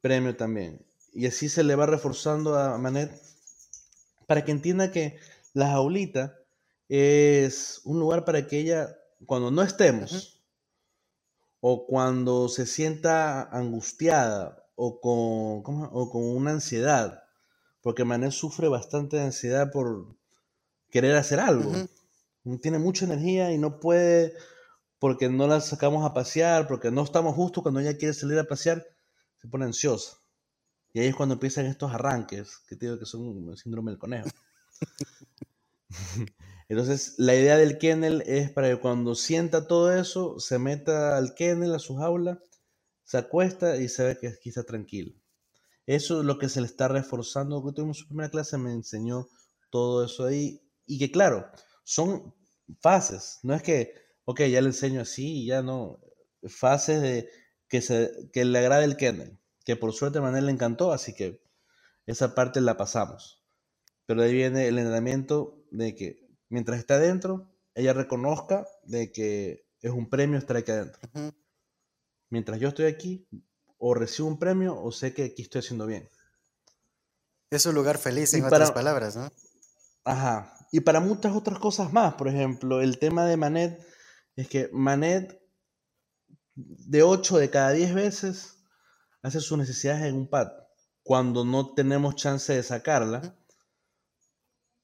[0.02, 0.86] premio también.
[1.14, 3.12] Y así se le va reforzando a Manet
[4.28, 5.18] para que entienda que
[5.54, 6.38] la jaulita
[6.88, 10.42] es un lugar para que ella, cuando no estemos,
[11.62, 15.90] o cuando se sienta angustiada o con, ¿cómo?
[15.92, 17.24] o con una ansiedad,
[17.82, 20.16] porque Manet sufre bastante de ansiedad por,
[20.90, 21.72] querer hacer algo.
[22.62, 24.34] Tiene mucha energía y no puede
[25.00, 28.44] porque no la sacamos a pasear, porque no estamos justo cuando ella quiere salir a
[28.46, 28.86] pasear,
[29.41, 30.17] se pone ansiosa.
[30.93, 33.99] Y ahí es cuando empiezan estos arranques, que te digo que son el síndrome del
[33.99, 34.30] conejo.
[36.69, 41.34] Entonces, la idea del kennel es para que cuando sienta todo eso, se meta al
[41.34, 42.39] kennel, a su jaula,
[43.04, 45.13] se acuesta y se ve que aquí está tranquilo.
[45.88, 47.65] Eso es lo que se le está reforzando.
[47.65, 49.28] Que tuvimos su primera clase, me enseñó
[49.71, 50.62] todo eso ahí.
[50.86, 51.47] Y que claro,
[51.84, 52.36] son
[52.82, 53.39] fases.
[53.41, 55.99] No es que, ok, ya le enseño así y ya no.
[56.47, 57.30] Fases de
[57.70, 59.40] que, se, que le agrade el kennel.
[59.64, 61.42] Que por suerte a Manel le encantó, así que
[62.06, 63.44] esa parte la pasamos.
[64.06, 69.92] Pero ahí viene el entrenamiento de que mientras está adentro, ella reconozca de que es
[69.92, 71.00] un premio estar aquí adentro.
[72.30, 73.28] Mientras yo estoy aquí,
[73.78, 76.10] o recibo un premio o sé que aquí estoy haciendo bien.
[77.50, 79.32] Es un lugar feliz, en otras palabras, ¿no?
[80.04, 80.56] Ajá.
[80.72, 83.80] Y para muchas otras cosas más, por ejemplo, el tema de Manet
[84.36, 85.42] es que Manet
[86.88, 88.58] de 8 de cada 10 veces
[89.22, 90.50] hace sus necesidades en un pad.
[91.04, 93.36] Cuando no tenemos chance de sacarla,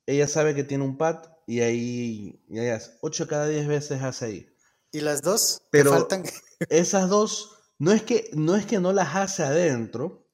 [0.05, 2.91] ella sabe que tiene un pad y ahí, y ahí hace.
[3.01, 4.49] 8 de cada 10 veces hace ahí.
[4.91, 5.61] ¿Y las dos?
[5.71, 6.23] Pero faltan?
[6.69, 10.27] esas dos no es que no es que no las hace adentro,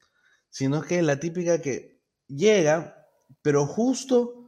[0.50, 3.08] sino que es la típica que llega,
[3.42, 4.42] pero justo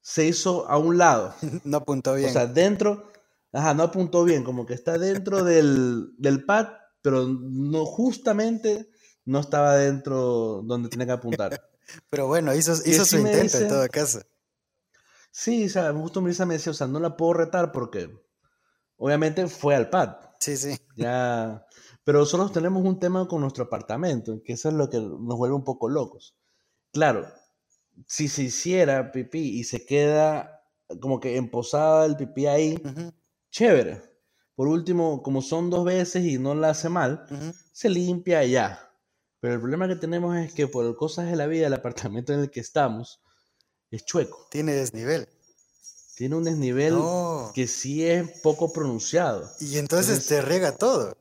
[0.00, 1.34] se hizo a un lado.
[1.64, 2.30] No apuntó bien.
[2.30, 3.12] O sea, dentro,
[3.54, 6.68] ajá, no apuntó bien, como que está dentro del, del pad,
[7.00, 8.90] pero no justamente
[9.24, 11.62] no estaba dentro donde tenía que apuntar.
[12.10, 14.20] pero bueno, hizo, hizo su intento en todo caso.
[15.30, 18.10] Sí, o sea, justo Melissa me decía, o sea, no la puedo retar porque
[18.96, 20.16] obviamente fue al pad.
[20.38, 20.76] Sí, sí.
[20.96, 21.66] Ya
[22.04, 25.56] pero nosotros tenemos un tema con nuestro apartamento, que eso es lo que nos vuelve
[25.56, 26.36] un poco locos.
[26.92, 27.26] Claro,
[28.06, 30.62] si se hiciera pipí y se queda
[31.00, 32.80] como que emposada el pipí ahí,
[33.54, 34.02] chévere.
[34.56, 37.26] Por último, como son dos veces y no la hace mal,
[37.72, 38.90] se limpia ya.
[39.40, 42.40] Pero el problema que tenemos es que por cosas de la vida, el apartamento en
[42.40, 43.20] el que estamos
[43.90, 44.48] es chueco.
[44.50, 45.28] Tiene desnivel.
[46.16, 46.94] Tiene un desnivel
[47.54, 49.48] que sí es poco pronunciado.
[49.60, 51.16] Y entonces, te rega todo.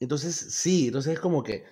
[0.00, 1.64] Entonces, sí, entonces es como que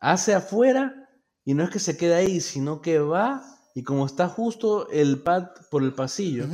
[0.00, 1.10] hace afuera
[1.44, 3.42] y no es que se quede ahí, sino que va
[3.74, 6.46] y como está justo el pad por el pasillo,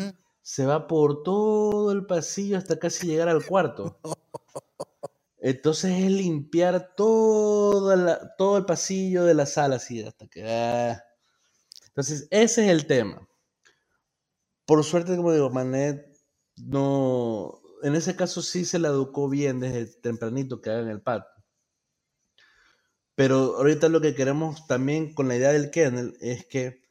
[0.51, 4.01] se va por todo el pasillo hasta casi llegar al cuarto.
[5.39, 10.43] Entonces es limpiar toda todo el pasillo de la sala, así, hasta que...
[10.45, 11.01] Ah.
[11.87, 13.29] Entonces, ese es el tema.
[14.67, 16.19] Por suerte, como digo, Manet
[16.57, 21.23] no, en ese caso sí se la educó bien desde tempranito que hagan el pad.
[23.15, 26.83] Pero ahorita lo que queremos también con la idea del kennel es que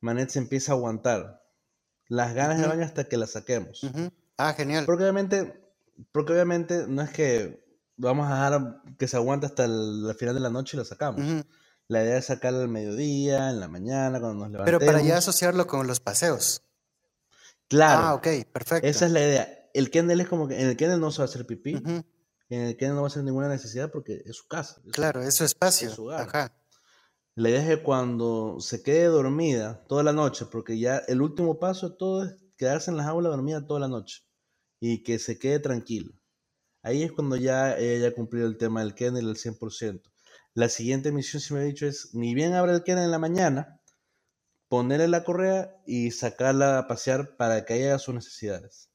[0.00, 1.45] Manet se empiece a aguantar
[2.08, 3.86] las ganas de baño hasta que la saquemos.
[4.36, 4.84] Ah, genial.
[4.86, 5.60] Porque obviamente,
[6.12, 7.64] porque obviamente no es que
[7.96, 11.44] vamos a dejar que se aguante hasta el, final de la noche y la sacamos.
[11.88, 14.80] La idea es sacarla al mediodía, en la mañana, cuando nos levantemos.
[14.80, 16.62] Pero para ya asociarlo con los paseos.
[17.68, 18.02] Claro.
[18.02, 18.86] Ah, ok, perfecto.
[18.86, 21.24] Esa es la idea el kennel es como que en el kennel no se va
[21.24, 24.48] a hacer pipí, en el kennel no va a hacer ninguna necesidad porque es su
[24.48, 24.80] casa.
[24.92, 25.90] claro, es su espacio.
[25.90, 26.52] su Ajá.
[27.38, 31.58] La idea es que cuando se quede dormida toda la noche, porque ya el último
[31.58, 34.22] paso de todo es quedarse en la jaula dormida toda la noche
[34.80, 36.14] y que se quede tranquilo.
[36.82, 40.00] Ahí es cuando ya ella cumplido el tema del kennel al 100%.
[40.54, 43.18] La siguiente misión, si me ha dicho, es ni bien abre el kennel en la
[43.18, 43.82] mañana,
[44.68, 48.88] ponerle la correa y sacarla a pasear para que haga sus necesidades.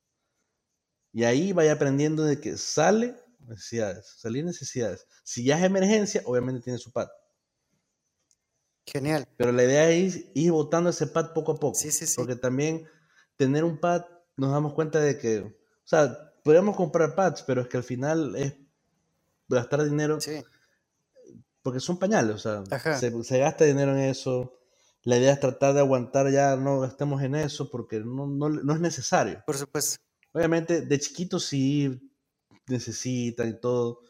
[1.13, 5.06] Y ahí vaya aprendiendo de que sale necesidades, salir necesidades.
[5.23, 7.08] Si ya es emergencia, obviamente tiene su pad.
[8.91, 9.27] Genial.
[9.38, 11.75] Pero la idea es ir botando ese pad poco a poco.
[11.75, 12.15] Sí, sí, sí.
[12.17, 12.88] Porque también
[13.38, 15.54] tener un pad, nos damos cuenta de que, o
[15.86, 18.56] sea, podemos comprar pads, pero es que al final es
[19.47, 20.19] gastar dinero.
[20.19, 20.43] Sí.
[21.62, 24.58] Porque son pañales, o sea, se, gasta dinero en eso.
[25.04, 28.80] La idea es tratar de aguantar ya, no gastemos en eso, porque no, no es
[28.80, 29.43] necesario.
[29.45, 29.97] Por supuesto.
[30.34, 32.12] Obviamente, de chiquito sí
[32.67, 34.01] necesitan y todo,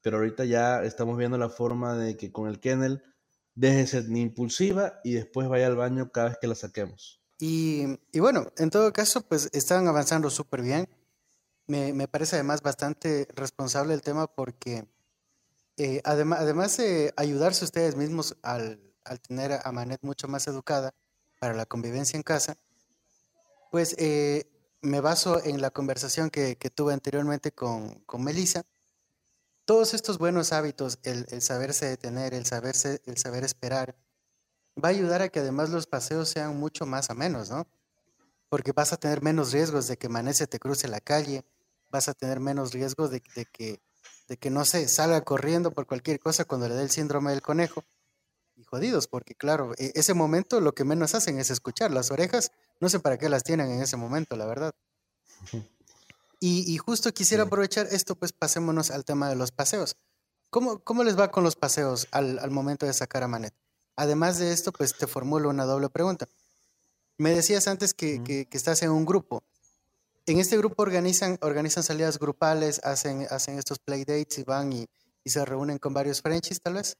[0.00, 3.02] pero ahorita ya estamos viendo la forma de que con el kennel
[3.58, 7.20] de ser impulsiva y después vaya al baño cada vez que la saquemos.
[7.40, 10.88] Y, bueno, en todo caso, pues están avanzando súper bien.
[11.66, 14.86] Me, parece además bastante responsable el tema porque
[15.76, 20.94] eh, además, de ayudarse ustedes mismos al, al, tener a Manet mucho más educada
[21.40, 22.56] para la convivencia en casa,
[23.70, 24.44] pues eh,
[24.82, 28.62] me baso en la conversación que, tuve anteriormente con, con Melissa.
[29.68, 33.94] Todos estos buenos hábitos, el, saberse detener, el, saberse, el saber esperar,
[34.82, 37.66] va a ayudar a que además los paseos sean mucho más amenos, ¿no?
[38.48, 41.44] porque vas a tener menos riesgos de que Manet se te cruce la calle,
[41.90, 43.82] vas a tener menos riesgos de, de que,
[44.26, 47.42] de que, no sé, salga corriendo por cualquier cosa cuando le dé el síndrome del
[47.42, 47.84] conejo.
[48.56, 51.90] Y jodidos, porque claro, e, ese momento lo que menos hacen es escuchar.
[51.90, 54.72] Las orejas, no sé para qué las tienen en ese momento, la verdad.
[56.40, 59.96] Y, y justo quisiera aprovechar esto, pues pasémonos al tema de los paseos.
[60.50, 63.54] ¿Cómo, cómo les va con los paseos al, al momento de sacar a Manet?
[63.96, 66.26] Además de esto, pues te formulo una doble pregunta.
[67.18, 69.42] Me decías antes que, que, estás en un grupo.
[70.26, 74.86] En este grupo organizan, organizan salidas grupales, hacen, hacen estos playdates y van y,
[75.24, 76.96] y se reúnen con varios Frenchies, tal vez.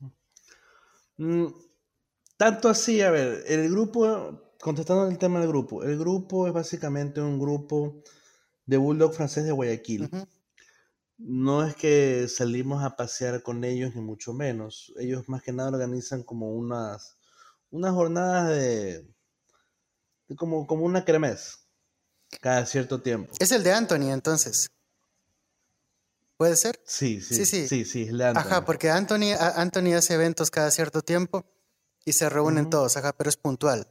[1.19, 1.47] Mm,
[2.37, 7.21] tanto así, a ver, el grupo, contestando el tema del grupo, el grupo es básicamente
[7.21, 8.03] un grupo
[8.69, 10.11] de Bulldog francés de Guayaquil.
[11.17, 14.93] No es que salimos a pasear con ellos, ni mucho menos.
[15.01, 17.17] Ellos más que nada organizan como unas,
[17.71, 19.09] unas jornadas de,
[20.37, 21.67] como, como una cremes
[22.43, 23.33] cada cierto tiempo.
[23.41, 24.71] Es el de Anthony, entonces.
[26.37, 26.79] ¿Puede ser?
[26.85, 28.41] Sí, sí, sí, sí, sí, el de Anthony.
[28.41, 31.47] Ajá, porque Anthony, Anthony hace eventos cada cierto tiempo
[32.05, 33.89] y se reúnen todos, ajá, pero es puntual.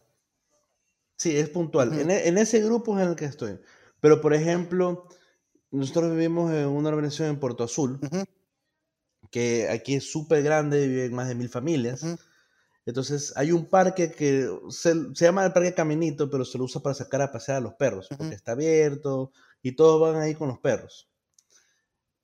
[1.18, 2.00] Sí, es puntual.
[2.00, 3.60] en, e, en, ese grupo es en el que estoy.
[4.00, 5.08] Pero, por ejemplo,
[5.72, 8.00] nosotros vivimos en una organización en Puerto Azul,
[9.32, 12.06] que aquí es súper grande, viven más de mil familias.
[12.88, 16.96] Entonces hay un parque que se, llama el Parque Caminito, pero se lo usa para
[16.96, 20.60] sacar a pasear a los perros, porque está abierto y todos van ahí con los
[20.60, 21.10] perros.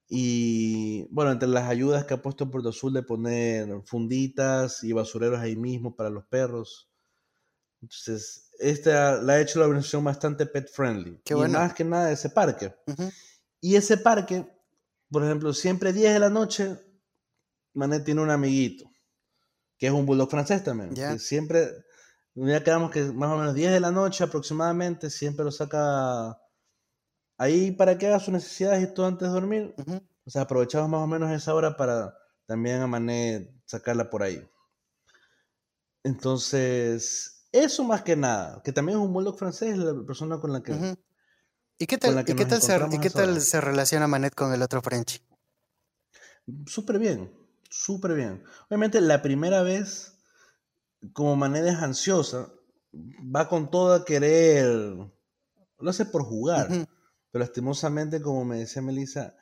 [0.07, 5.39] Y bueno, entre las ayudas que ha puesto Puerto Azul de poner funditas y basureros
[5.39, 6.89] ahí mismo para los perros.
[7.81, 11.21] Entonces, esta la ha hecho la organización bastante pet friendly.
[11.25, 12.73] y más que nada ese parque.
[13.59, 14.45] Y ese parque,
[15.09, 16.77] por ejemplo, siempre 10 de la noche,
[17.73, 18.93] Manet tiene un amiguito
[19.83, 20.93] que es un bulldog francés también.
[20.93, 21.69] Que siempre,
[22.35, 26.39] ya quedamos que más o menos 10 de la noche aproximadamente, siempre lo saca
[27.37, 29.75] ahí para que haga sus necesidades y todo antes de dormir.
[30.25, 34.41] O sea, aprovechamos más o menos esa hora para también a Mané sacarla por ahí.
[36.01, 40.61] Entonces, eso más que nada, que también es un bulldog francés, la persona con la
[40.61, 40.97] que...
[41.77, 44.61] ¿Y qué tal, ¿y qué tal, se, ¿y qué tal se relaciona Manet con el
[44.61, 45.23] otro French?
[46.65, 48.43] Súper bien súper bien.
[48.67, 50.19] Obviamente la primera vez,
[51.11, 52.49] como manera es ansiosa,
[52.93, 56.67] va con todo a querer, lo hace por jugar,
[57.31, 59.35] pero lastimosamente, como me decía Melissa,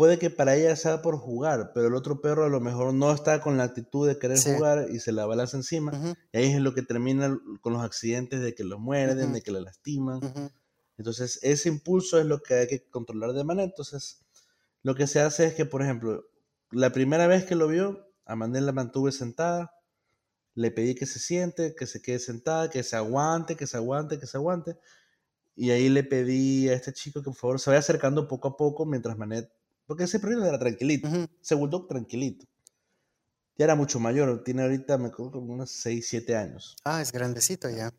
[0.00, 3.12] puede que para ella sea por jugar, pero el otro perro a lo mejor no
[3.12, 6.58] está con la actitud de querer jugar y se la balanza encima, y ahí es
[6.58, 10.20] lo que termina con los accidentes de que lo muerden, de que la lastiman.
[10.96, 13.66] Entonces, ese impulso es lo que hay que controlar de manera.
[13.68, 14.24] Entonces,
[14.82, 16.24] lo que se hace es que, por ejemplo,
[16.70, 19.70] la primera vez que lo vio, a Manel la mantuve sentada,
[20.54, 24.18] le pedí que se siente, que se quede sentada, que se aguante, que se aguante,
[24.18, 24.78] que se aguante.
[25.54, 28.56] Y ahí le pedí a este chico que por favor se vaya acercando poco a
[28.56, 29.52] poco mientras Manet,
[29.90, 31.08] porque ese perrito era tranquilito,
[31.40, 32.46] se volvió tranquilito.
[33.56, 36.76] Ya era mucho mayor, tiene ahorita, me acuerdo, como unos 6, 7 años.
[36.84, 37.92] Ah, es grandecito ya.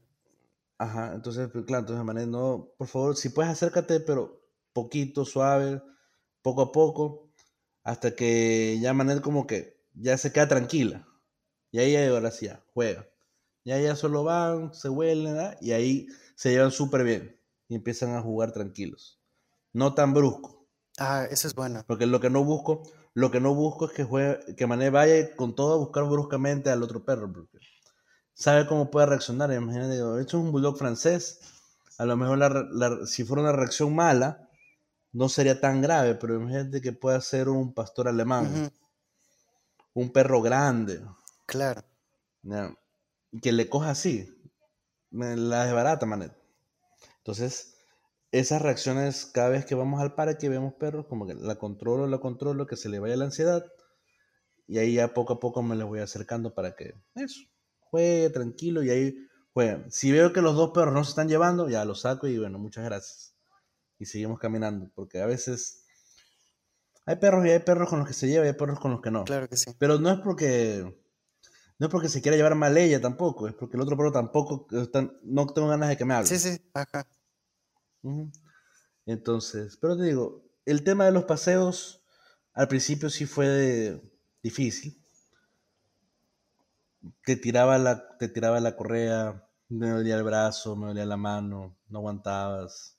[0.78, 5.82] Ajá, entonces, pues, claro, entonces Manet, no, por favor, si puedes acércate, pero poquito, suave,
[6.42, 7.34] poco a poco
[7.84, 11.06] hasta que ya Manel como que ya se queda tranquila.
[11.72, 13.06] Y ahí ahora sí ya, juega.
[13.66, 17.38] Ya ya solo van, se huelen, y ahí se llevan súper bien.
[17.68, 19.22] Y empiezan a jugar tranquilos.
[19.74, 20.61] No tan brusco.
[21.04, 21.84] Ah, eso es bueno.
[21.88, 22.84] Porque lo que no busco,
[23.16, 26.70] lo que no busco es que juegue, que Mané vaya con todo a buscar bruscamente
[26.70, 27.34] al otro perro.
[27.34, 27.58] Porque
[28.36, 29.52] sabe cómo puede reaccionar.
[29.52, 31.40] Imagínate, esto es un bulldog francés.
[31.98, 32.70] A lo mejor
[33.08, 34.48] si fuera una reacción mala,
[35.12, 38.72] no sería tan grave, pero imagínate que pueda ser un pastor alemán,
[39.96, 41.02] un perro grande.
[41.48, 41.84] Claro.
[43.42, 44.40] que le coja así,
[45.10, 46.34] me la desbarata, manet.
[47.18, 47.76] Entonces,
[48.32, 52.20] esas reacciones cada vez que vamos al parque vemos perros, como que la controlo, la
[52.20, 53.66] controlo, que se le vaya la ansiedad.
[54.68, 57.42] Y ahí ya poco a poco me les voy acercando para que eso,
[57.80, 59.92] juegue tranquilo y ahí jueguen.
[59.92, 62.58] Si veo que los dos perros no se están llevando, ya los saco y bueno,
[62.58, 63.36] muchas gracias
[64.00, 65.86] y seguimos caminando, porque a veces
[67.06, 69.02] hay perros y hay perros con los que se lleva y hay perros con los
[69.02, 69.26] que no.
[69.26, 69.72] Claro que sí.
[69.78, 70.84] Pero no es porque
[71.80, 74.68] no es porque se quiera llevar mal ella tampoco, es porque el otro perro tampoco
[75.24, 76.28] no tengo ganas de que me hable.
[76.28, 77.06] Sí, sí, ajá.
[79.06, 82.04] Entonces, pero te digo, el tema de los paseos
[82.54, 84.02] al principio sí fue
[84.44, 84.98] difícil.
[87.26, 91.78] Te tiraba la, te tiraba la correa, me dolía el brazo, me dolía la mano,
[91.90, 92.98] no aguantabas.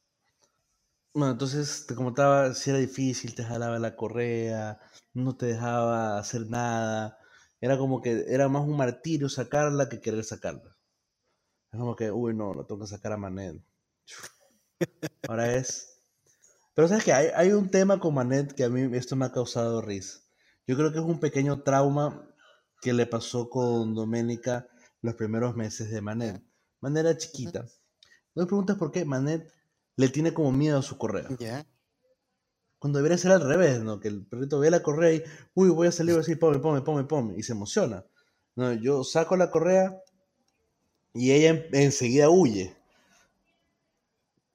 [1.15, 4.81] Bueno, entonces te comentaba, si era difícil, te jalaba la correa,
[5.13, 7.19] no te dejaba hacer nada.
[7.61, 10.77] Era como que era más un martirio sacarla que querer sacarla.
[11.73, 13.61] Es como que, uy, no, lo tengo que sacar a Manet.
[15.29, 15.89] Ahora es.
[16.75, 19.33] Pero sabes que hay, hay un tema con Manet que a mí esto me ha
[19.33, 20.21] causado risa.
[20.67, 22.29] Yo creo que es un pequeño trauma
[22.81, 24.69] que le pasó con Doménica
[25.03, 26.43] los primeros meses de Manet.
[26.81, 27.67] Manet era chiquita.
[28.35, 29.53] No me preguntas por qué Manet
[29.97, 31.27] le tiene como miedo a su correa.
[32.79, 34.01] Cuando debería ser al revés, ¿no?
[34.01, 35.23] Que el perrito ve la correa y,
[35.55, 38.05] uy, voy a salir así, pome, pome, pome, pome, y se emociona.
[38.57, 40.03] No, yo saco la correa
[41.15, 42.77] y ella en- enseguida huye.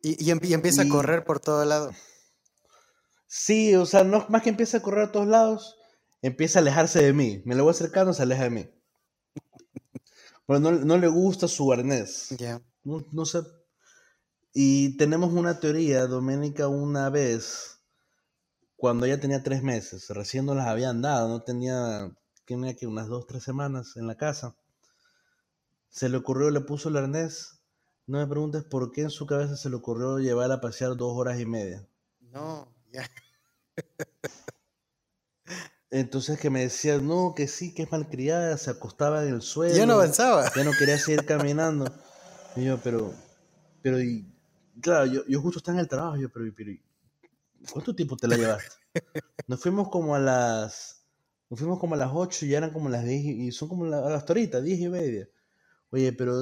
[0.01, 1.91] Y, y em- y empieza Y- a correr por todo lado.
[3.27, 5.75] Sí, o sea, no, más que empieza a correr a todos lados,
[6.21, 7.41] empieza a alejarse de mí.
[7.45, 8.69] Me le voy acercando, se aleja de mí.
[10.47, 12.29] Bueno, no, no le gusta su arnés.
[12.39, 12.61] Ya.
[12.83, 13.39] No, no sé.
[14.53, 17.79] Y tenemos una teoría, Doménica, una vez,
[18.77, 22.11] cuando ella tenía tres meses, recién no las habían dado, no tenía,
[22.45, 24.55] tenía que unas dos, tres semanas en la casa.
[25.89, 27.56] Se le ocurrió, le puso el arnés.
[28.07, 31.11] No me preguntes por qué en su cabeza se le ocurrió llevarla a pasear dos
[31.15, 31.85] horas y media.
[32.21, 33.05] No, ya.
[35.89, 39.75] Entonces que me decía, no, que sí, que es malcriada, se acostaba en el suelo.
[39.75, 40.49] Ya no avanzaba.
[40.53, 41.85] ya no quería seguir caminando.
[42.55, 43.13] Y yo, pero,
[43.81, 44.25] pero, y,
[44.81, 46.81] claro, yo, yo justo estaba en el trabajo, yo, pero, pero, ¿y
[47.71, 48.75] ¿cuánto tiempo te la llevaste?
[49.47, 51.05] Nos fuimos como a las,
[51.49, 53.85] nos fuimos como a las 8 y ya eran como las 10 y son como
[53.85, 55.29] la- hasta ahorita, 10 y media.
[55.91, 56.33] Oye, pero,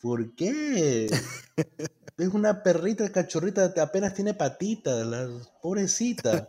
[0.00, 1.06] ¿por qué?
[2.18, 5.28] Es una perrita, cachorrita, apenas tiene patitas, la
[5.60, 6.48] pobrecita.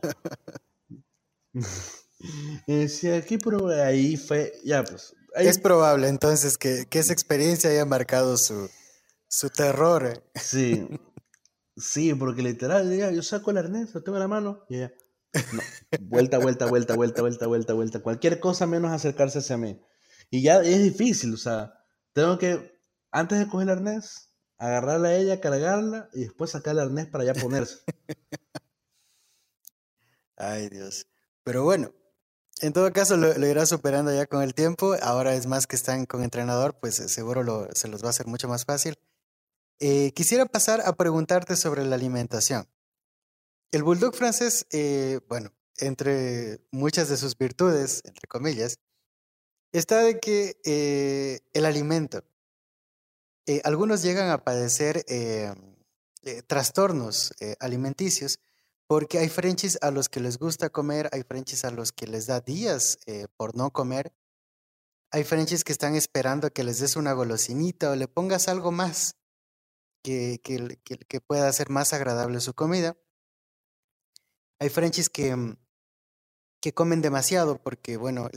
[2.66, 4.54] Y decía, ¿qué pero ahí fue?
[4.64, 5.14] Ya, pues.
[5.36, 8.70] ahí- Es probable entonces que, que esa experiencia haya marcado su,
[9.28, 10.06] su terror.
[10.08, 10.22] eh.
[10.42, 10.88] Sí,
[11.76, 14.94] sí, porque literal, ya, yo saco el arnés, lo tengo en la mano, y ella,
[15.54, 15.62] no,
[16.02, 19.80] vuelta, vuelta, vuelta, vuelta, vuelta, vuelta, vuelta, cualquier cosa menos acercarse hacia mí.
[20.32, 21.77] Y ya es difícil, o sea,
[22.18, 26.80] tengo que, antes de coger el arnés, agarrarla a ella, cargarla, y después sacar el
[26.80, 27.80] arnés para ya ponerse.
[30.36, 31.08] Ay, Dios.
[31.44, 31.94] Pero bueno,
[32.62, 34.96] en todo caso lo, irá superando ya con el tiempo.
[35.02, 38.10] Ahora es más que están con entrenador, pues eh, seguro lo- se los va a
[38.10, 38.98] hacer mucho más fácil.
[39.80, 42.68] Eh, quisiera pasar a preguntarte sobre la alimentación.
[43.72, 48.80] El bulldog francés, eh, bueno, entre muchas de sus virtudes, entre comillas,
[49.72, 52.24] está de que eh, el alimento,
[53.46, 55.54] eh, algunos llegan a padecer eh,
[56.48, 58.40] trastornos alimenticios
[58.88, 62.26] porque hay Frenchies a los que les gusta comer, hay Frenchies a los que les
[62.28, 63.00] da días
[63.38, 64.14] por no comer,
[65.12, 69.16] hay Frenchies que están esperando que les des una golosinita o le pongas algo más
[70.04, 72.98] que, que- que pueda hacer más agradable su comida.
[74.60, 75.58] Hay Frenchies que, mm,
[76.60, 78.30] que comen demasiado porque, bueno,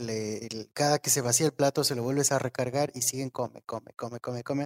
[0.73, 3.91] cada que se vacía el plato se lo vuelves a recargar y siguen come, come,
[3.95, 4.65] come, come, come.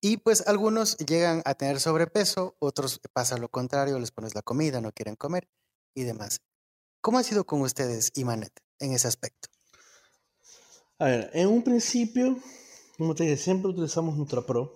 [0.00, 4.80] Y pues algunos llegan a tener sobrepeso, otros pasa lo contrario, les pones la comida,
[4.80, 5.48] no quieren comer
[5.94, 6.40] y demás.
[7.00, 9.48] ¿Cómo ha sido con ustedes, Imanet, en ese aspecto?
[10.98, 12.38] A ver, en un principio,
[12.96, 14.74] como te dije, siempre utilizamos NutraPro.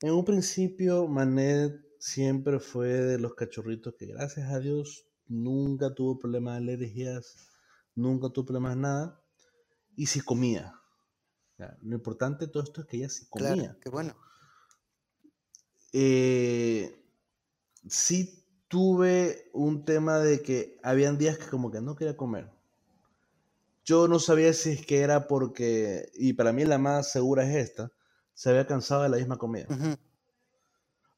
[0.00, 6.18] En un principio, Manet siempre fue de los cachorritos que, gracias a Dios, nunca tuvo
[6.18, 7.48] problemas de alergias,
[7.94, 9.20] nunca tuvo problemas de nada,
[9.96, 10.74] y sí comía.
[11.58, 13.54] Ya, Lo importante de todo esto es que ella sí comía.
[13.54, 14.16] Claro, qué bueno.
[15.92, 17.04] Eh,
[17.88, 22.50] sí tuve un tema de que habían días que como que no quería comer.
[23.84, 27.54] Yo no sabía si es que era porque, y para mí la más segura es
[27.54, 27.92] esta,
[28.32, 29.68] se había cansado de la misma comida.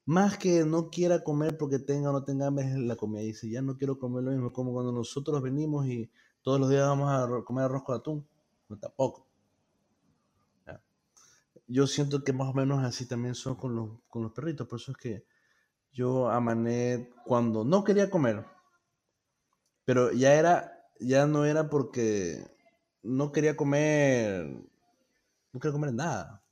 [0.07, 3.23] Más que no quiera comer porque tenga o no tenga hambre la comida.
[3.23, 6.09] Dice, ya no quiero comer lo mismo, como cuando nosotros venimos y
[6.41, 8.27] todos los días vamos a comer arroz con atún.
[8.69, 9.27] No, tampoco.
[10.65, 10.81] Ya.
[11.67, 14.65] Yo siento que más o menos así también son con los, con los perritos.
[14.65, 15.25] Por eso es que
[15.91, 18.45] yo a Manet, cuando no quería comer,
[19.83, 22.47] pero ya era, ya no era porque
[23.03, 24.69] no quería comer,
[25.51, 26.45] no quería comer nada.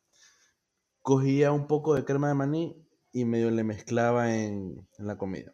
[1.02, 2.85] Cogía un poco de crema de maní
[3.16, 5.54] y medio le mezclaba en, en la comida.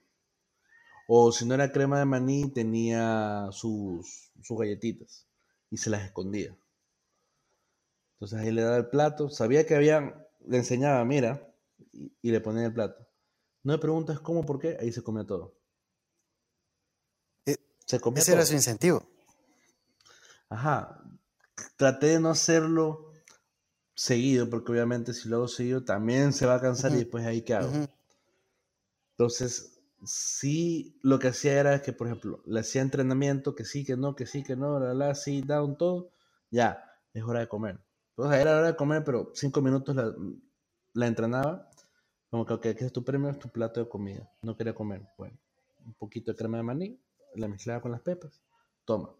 [1.07, 5.27] O si no era crema de maní, tenía sus, sus galletitas
[5.69, 6.57] y se las escondía.
[8.13, 11.53] Entonces ahí le daba el plato, sabía que había, le enseñaba, mira,
[11.91, 13.07] y, y le ponía el plato.
[13.63, 15.53] No me preguntas cómo, por qué, ahí se comía todo.
[17.45, 19.05] Eh, Se comía Ese era su incentivo.
[20.49, 21.03] Ajá.
[21.77, 23.10] Traté de no hacerlo
[23.95, 27.25] seguido, porque obviamente si lo hago seguido también se va a cansar y Ujú, después
[27.25, 27.73] ahí qué hago.
[27.73, 27.87] ujú,
[29.17, 33.97] Entonces, sí, lo que hacía era que, por ejemplo, le hacía entrenamiento, que sí, que
[33.97, 36.11] no, que sí, que no, la, la, sí, down, todo,
[36.49, 36.83] ya,
[37.13, 37.79] es hora de comer.
[38.11, 40.13] Entonces, era hora de comer, pero cinco minutos la,
[40.93, 41.69] la entrenaba,
[42.31, 43.29] Como que, ok, ¿qué es tu premio?
[43.31, 44.31] Es tu plato de comida.
[44.43, 45.07] No quería comer.
[45.17, 45.37] Bueno,
[45.85, 47.01] un poquito de crema de maní,
[47.35, 48.41] la mezclaba con las pepas.
[48.85, 49.15] Toma.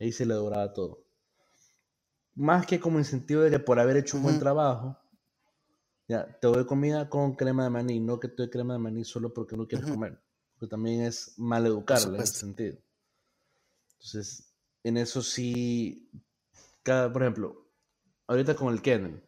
[0.00, 1.01] Ahí se le doraba todo.
[2.34, 4.98] Más que como incentivo de que por haber hecho un buen trabajo,
[6.08, 9.04] ya, te doy comida con crema de maní, no que te doy crema de maní
[9.04, 10.20] solo porque no quieres comer.
[10.54, 12.78] Porque también es mal educarla en ese sentido.
[13.94, 14.52] Entonces,
[14.82, 16.10] en eso sí,
[16.82, 17.68] cada, por ejemplo,
[18.26, 19.22] ahorita con el kennel,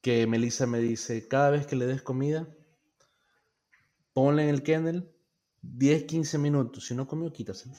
[0.00, 2.48] que Melissa me dice, cada vez que le des comida,
[4.12, 5.12] ponle en el kennel
[5.62, 6.86] 10, 15 minutos.
[6.86, 7.74] Si no comió, quítaselo.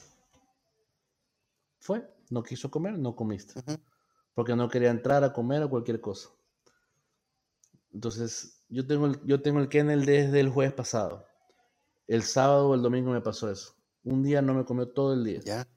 [1.80, 3.60] Fue, no quiso comer, no comiste.
[4.34, 6.28] Porque no quería entrar a comer o cualquier cosa.
[7.92, 11.24] Entonces, yo tengo el, yo tengo el kennel desde el jueves pasado.
[12.06, 13.74] El sábado o el domingo me pasó eso.
[14.04, 15.40] Un día no me comió todo el día.
[15.44, 15.68] Ya.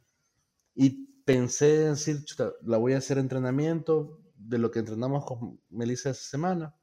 [0.76, 5.60] Y pensé en decir, "Chuta, la voy a hacer entrenamiento de lo que entrenamos con
[5.70, 6.76] Melissa esa semana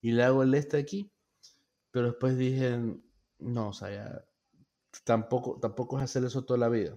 [0.00, 1.12] y le hago el este aquí.
[1.90, 2.78] Pero después dije,
[3.38, 4.24] no, o sea, ya,
[5.04, 6.96] tampoco, tampoco es hacer eso toda la vida.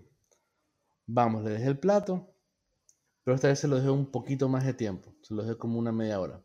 [1.06, 2.34] Vamos, le dejé el plato,
[3.24, 5.16] pero esta vez se lo dejé un poquito más de tiempo.
[5.24, 6.44] Se lo dejé como una media hora.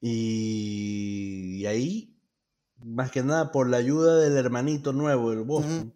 [0.00, 2.16] Y, y ahí,
[2.84, 5.94] más que nada, por la ayuda del hermanito nuevo, el Boston,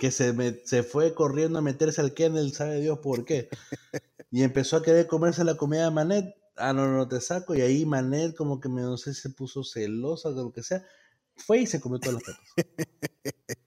[0.00, 3.48] que se, me- se fue corriendo a meterse al kennel, sabe Dios por qué.
[4.30, 6.34] Y empezó a querer comerse la comida de Manet.
[6.56, 7.54] Ah, no, no, te saco.
[7.56, 10.84] Y ahí Manet como que me, no sé, se puso celosa de lo que sea.
[11.36, 12.58] Fue y se comió todas las pepas.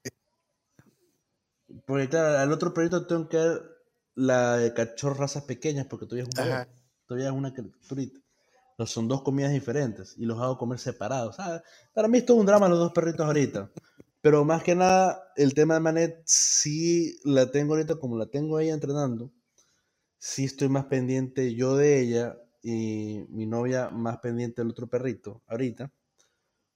[1.87, 3.61] Porque claro, al otro perrito tengo que dar
[4.13, 6.67] la de cachorro razas pequeñas porque todavía es un bebé.
[7.05, 8.19] Todavía es una criaturita.
[8.77, 11.37] No, son dos comidas diferentes y los hago comer separados.
[11.39, 11.63] Ah,
[11.93, 13.71] para mí es todo un drama los dos perritos ahorita.
[14.21, 18.59] Pero más que nada, el tema de Manet sí la tengo ahorita como la tengo
[18.59, 19.31] ella entrenando.
[20.19, 25.41] Sí estoy más pendiente yo de ella y mi novia más pendiente del otro perrito
[25.47, 25.89] ahorita.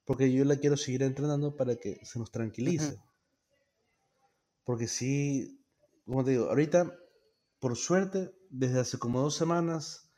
[0.06, 2.94] Porque yo la quiero seguir entrenando para que se nos tranquilice.
[2.94, 3.11] Ujú.
[4.64, 5.64] Porque sí,
[6.06, 6.92] como te digo, ahorita,
[7.60, 10.10] por suerte, desde hace como dos semanas,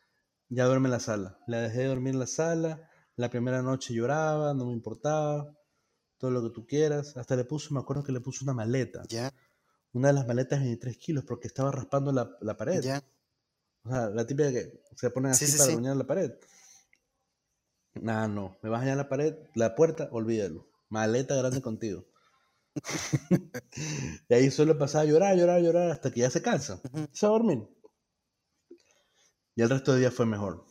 [0.49, 1.39] ya duerme en la sala.
[1.47, 2.89] La dejé de dormir en la sala.
[3.15, 5.55] La primera noche lloraba, no me importaba.
[6.17, 7.17] Todo lo que tú quieras.
[7.17, 9.03] Hasta le puso, me acuerdo que le puso una maleta.
[9.09, 9.33] Ya.
[9.93, 12.81] Una de las maletas de 23 kilos porque estaba raspando la, la pared.
[12.81, 13.03] Ya.
[13.83, 15.75] O sea, la típica que se ponen Sí, así sí, para sí.
[15.75, 16.31] bañar la pared.
[17.95, 18.57] Nah, no.
[18.61, 20.67] Me vas a dañar la pared, la puerta, olvídalo.
[20.89, 22.05] Maleta grande contigo.
[24.29, 26.81] y ahí solo pasaba a llorar, llorar, llorar hasta que ya se cansa.
[27.11, 27.67] Se va a dormir.
[29.55, 30.65] Y el resto del día fue mejor.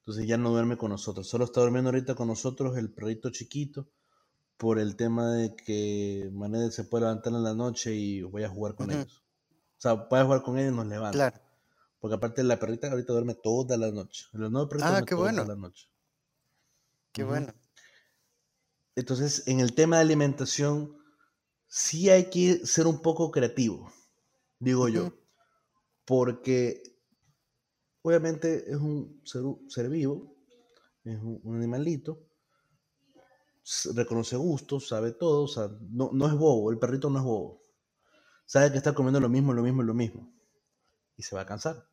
[0.00, 1.28] Entonces ya no duerme con nosotros.
[1.28, 3.88] Solo está durmiendo ahorita con nosotros el perrito chiquito
[4.56, 8.48] por el tema de que Manet se puede levantar en la noche y voy a
[8.48, 9.22] jugar con ellos.
[9.78, 11.12] O sea, voy a jugar con ellos y nos levanta.
[11.16, 11.40] Claro.
[11.98, 14.26] Porque aparte la perrita ahorita duerme toda la noche.
[14.34, 15.44] El nuevo perrito Ah, duerme qué toda bueno.
[15.44, 15.88] la noche.
[17.12, 17.52] Qué bueno.
[19.00, 20.94] Entonces, en el tema de alimentación,
[21.66, 23.90] sí hay que ser un poco creativo,
[24.58, 25.14] digo yo.
[26.04, 26.82] Porque
[28.02, 30.36] obviamente es un ser, ser vivo,
[31.04, 32.28] es un, un animalito,
[33.94, 37.62] reconoce gustos, sabe todo, o sea, no, no es bobo, el perrito no es bobo.
[38.44, 40.30] Sabe que está comiendo lo mismo, lo mismo, lo mismo.
[41.16, 41.88] Y se va a cansar.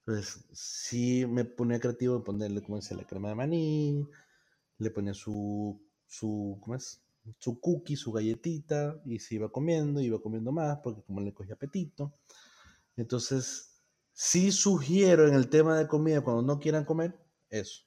[0.00, 4.06] Entonces, sí me ponía creativo en ponerle, como dice, la crema de maní,
[4.76, 5.80] le ponía su,
[6.12, 7.00] su, ¿cómo es?
[7.38, 11.54] Su cookie, su galletita, y se iba comiendo, iba comiendo más, porque como le cogía
[11.54, 12.12] apetito.
[12.96, 13.80] Entonces,
[14.12, 17.84] sí sugiero en el tema de comida, cuando no quieran comer, eso.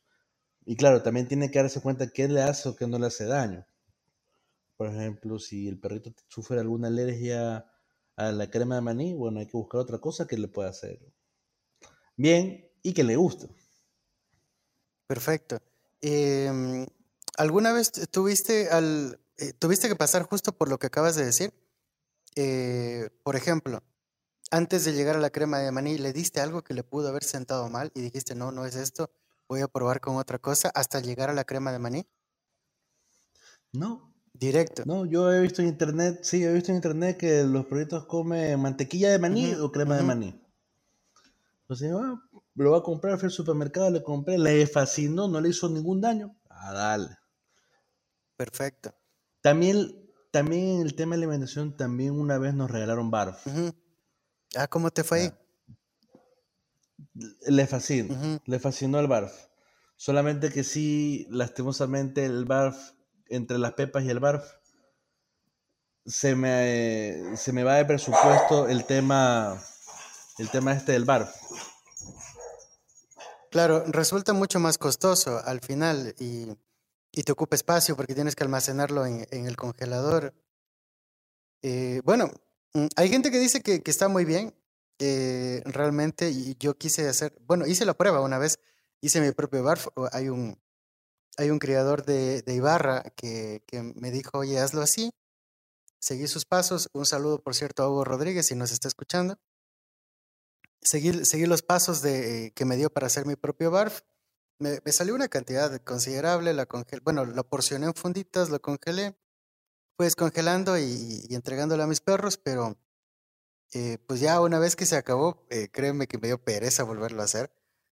[0.66, 3.26] Y claro, también tiene que darse cuenta qué le hace o qué no le hace
[3.26, 3.66] daño.
[4.78, 7.70] Por ejemplo, si el perrito sufre alguna alergia
[8.16, 11.00] a la crema de maní, bueno, hay que buscar otra cosa que le pueda hacer
[12.18, 13.50] bien y que le guste.
[15.08, 15.60] Perfecto.
[16.02, 16.86] Em,
[17.38, 21.26] ¿alguna vez tu- tuviste al eh, tuviste que pasar justo por lo que acabas de
[21.26, 21.54] decir?
[22.36, 23.84] Eh, por ejemplo,
[24.52, 27.24] antes de llegar a la crema de maní, ¿le diste algo que le pudo haber
[27.26, 29.12] sentado mal y dijiste, no, no es esto,
[29.50, 32.08] voy a probar con otra cosa hasta llegar a la crema de maní?
[33.74, 34.84] No, Directo.
[34.86, 38.60] no, yo he visto en internet, sí, he visto en internet que los perritos comen
[38.60, 40.42] mantequilla de maní o crema de maní.
[41.64, 42.24] Entonces, ah,
[42.56, 46.02] lo va a comprar, fui al supermercado, le compré, le fascinó, no le hizo ningún
[46.02, 46.36] daño.
[46.50, 47.18] Ah, dale.
[48.38, 48.94] Perfecto.
[49.42, 53.46] También, también en el tema de alimentación, también una vez nos regalaron barf.
[54.56, 55.34] Ah, ¿cómo te fue ahí?
[57.48, 59.34] Le fascinó, le fascinó el barf.
[59.98, 62.76] Solamente que sí, lastimosamente, el barf,
[63.28, 64.44] entre las pepas y el barf,
[66.06, 69.62] se me, se me va de presupuesto el tema,
[70.38, 71.34] el tema este del barf.
[73.52, 76.48] Claro, resulta mucho más costoso al final y,
[77.16, 80.34] y te ocupa espacio porque tienes que almacenarlo en, en el congelador.
[81.62, 82.30] Eh, bueno,
[82.74, 84.54] mm, hay gente que dice que, que está muy bien,
[85.00, 88.60] eh, realmente, y yo quise hacer, bueno, hice la prueba una vez,
[89.02, 90.60] hice mi propio barf, o hay un,
[91.38, 95.12] hay un criador de, de Ibarra que, que me dijo, oye, hazlo así,
[96.00, 99.40] seguí sus pasos, un saludo, por cierto, a Hugo Rodríguez, si nos está escuchando,
[100.82, 104.02] seguí, seguí los pasos de, que me dio para hacer mi propio barf,
[104.60, 109.18] me, salió una cantidad considerable, la congelé, bueno, lo porcioné en funditas, lo congelé,
[109.98, 112.78] pues congelando y, y entregándolo a mis perros, pero
[113.74, 117.22] eh, pues ya una vez que se acabó, eh, créeme que me dio pereza volverlo
[117.22, 117.52] a hacer,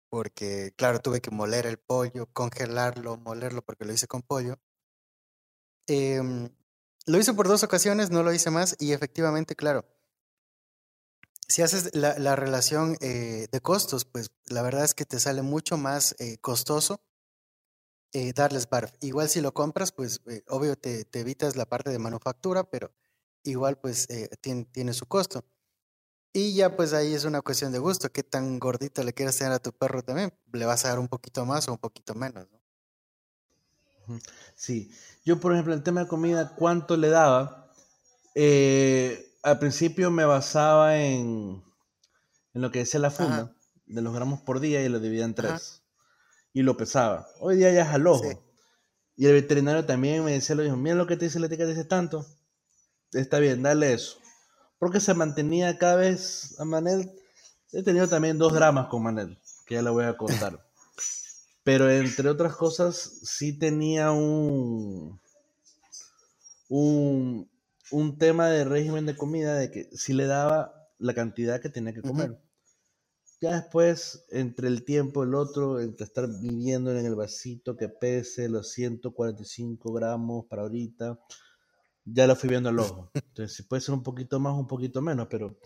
[0.09, 4.59] porque claro, tuve que moler el pollo, congelarlo, molerlo, porque lo hice con pollo.
[5.87, 6.49] Em,
[7.05, 9.85] lo hice por dos ocasiones, no lo hice más, y efectivamente, claro,
[11.47, 15.41] si haces la, la relación eh, de costos, pues la verdad es que te sale
[15.41, 17.01] mucho más eh, costoso
[18.13, 18.93] eh, darles barf.
[19.01, 22.93] Igual si lo compras, pues eh, obvio te, te evitas la parte de manufactura, pero
[23.43, 24.07] igual pues
[24.41, 25.45] tiene, su costo.
[26.33, 29.53] Y ya pues ahí es una cuestión de gusto, qué tan gordito le quieres tener
[29.53, 32.47] a tu perro también, le vas a dar un poquito más o un poquito menos.
[34.55, 34.91] Sí,
[35.23, 37.71] yo por ejemplo, el tema de comida, ¿cuánto le daba?
[38.35, 41.63] Eh, al principio me basaba en,
[42.53, 45.23] en lo que decía la Ajá, funda, de los gramos por día y lo dividía
[45.23, 45.83] en ajá, tres.
[46.51, 47.27] Y lo pesaba.
[47.39, 48.43] Hoy día ya es al sí, ojo.
[49.15, 51.69] Y el veterinario también me decía lo mismo, mira lo que te dice la etiqueta,
[51.69, 52.25] dice tanto.
[53.13, 54.17] Está bien, dale eso.
[54.79, 57.09] Porque se mantenía cada vez a Manel.
[57.71, 60.61] He tenido también dos dramas con Manel, que ya le voy a contar.
[61.63, 65.21] Pero entre otras cosas, sí tenía un,
[66.67, 67.49] un,
[67.91, 71.93] un tema de régimen de comida de que sí le daba la cantidad que tenía
[71.93, 72.37] que comer.
[73.39, 78.49] Ya después, entre el tiempo, el otro, entre estar viviendo en el vasito que pese
[78.49, 81.19] los 145 gramos para ahorita,
[82.03, 83.11] ya lo fui viendo al ojo.
[83.13, 85.59] Entonces, si puede ser un poquito más, un poquito menos, pero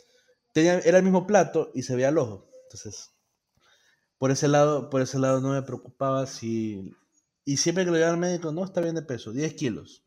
[0.51, 2.49] tenía, era el mismo plato y se veía al ojo.
[2.63, 3.11] Entonces,
[4.17, 6.93] por ese lado, por ese lado no me preocupaba si...
[7.45, 10.03] Y siempre que lo llevaba al médico, no, está bien de peso, 10 kilos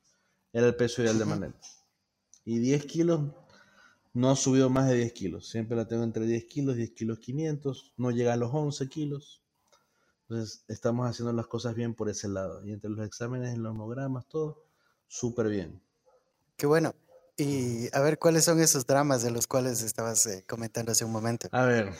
[0.54, 1.52] era el peso ideal de ujú.
[2.44, 3.20] Y 10 kilos
[4.12, 5.48] no ha subido más de 10 kilos.
[5.48, 7.94] Siempre la tengo entre 10 kilos, 10 kilos 500.
[7.96, 9.42] No llega a los 11 kilos.
[10.22, 12.64] Entonces estamos haciendo las cosas bien por ese lado.
[12.64, 14.64] Y entre los exámenes, los hemogramas, todo,
[15.08, 15.82] súper bien.
[16.56, 16.94] Qué bueno.
[17.36, 21.10] Y a ver, ¿cuáles son esos dramas de los cuales estabas eh, comentando hace un
[21.10, 21.48] momento?
[21.50, 21.92] A ver,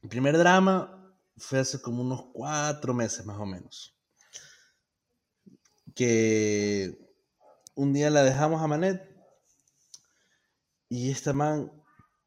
[0.00, 3.94] el primer drama fue hace como unos cuatro meses más o menos.
[5.94, 7.01] Que
[7.74, 9.02] un día la dejamos a Manet
[10.88, 11.72] y esta man,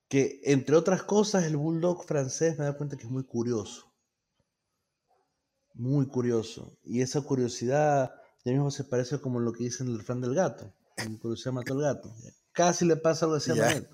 [0.09, 3.93] que entre otras cosas el bulldog francés me da cuenta que es muy curioso.
[5.73, 6.77] Muy curioso.
[6.83, 8.11] Y esa curiosidad
[8.43, 10.73] ya mismo se parece como lo que dicen el refrán del gato.
[11.07, 12.11] Mi curiosidad mató al gato.
[12.53, 13.89] Casi le pasa algo así a Manet.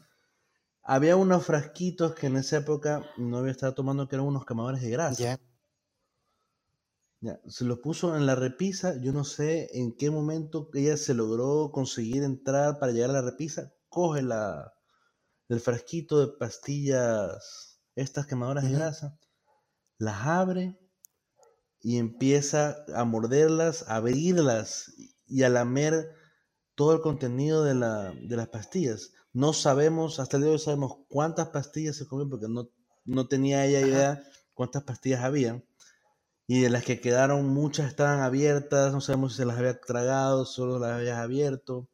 [0.84, 4.82] Había unos frasquitos que en esa época mi novia estaba tomando que eran unos quemadores
[4.82, 5.40] de grasa.
[7.22, 9.00] Ya, se los puso en la repisa.
[9.00, 13.22] Yo no sé en qué momento ella se logró conseguir entrar para llegar a la
[13.22, 13.74] repisa.
[13.90, 14.74] Coge la,
[15.50, 19.20] el frasquito de pastillas, estas quemadoras de grasa,
[19.98, 20.80] las abre
[21.82, 24.94] y empieza a morderlas, a abrirlas
[25.28, 26.10] y a lamer
[26.76, 29.14] todo el contenido de, la, de las pastillas.
[29.34, 32.70] No sabemos, hasta el día de hoy sabemos cuántas pastillas se comió porque no,
[33.06, 34.24] no tenía ella Ajá, idea
[34.56, 35.64] cuántas pastillas había.
[36.52, 40.46] Y de las que quedaron, muchas estaban abiertas, no sabemos si se las había tragado,
[40.46, 41.88] solo las había abierto.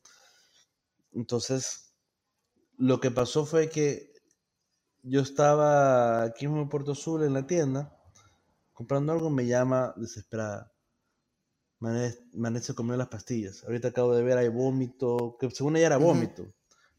[1.12, 1.94] Entonces,
[2.76, 4.14] lo que pasó fue que
[5.04, 7.96] yo estaba aquí en Puerto Sur en la tienda,
[8.74, 10.74] comprando algo, me llama desesperada.
[11.78, 13.64] Manet, Manet se comió las pastillas.
[13.64, 16.52] Ahorita acabo de ver, hay vómito, que según ella era vómito,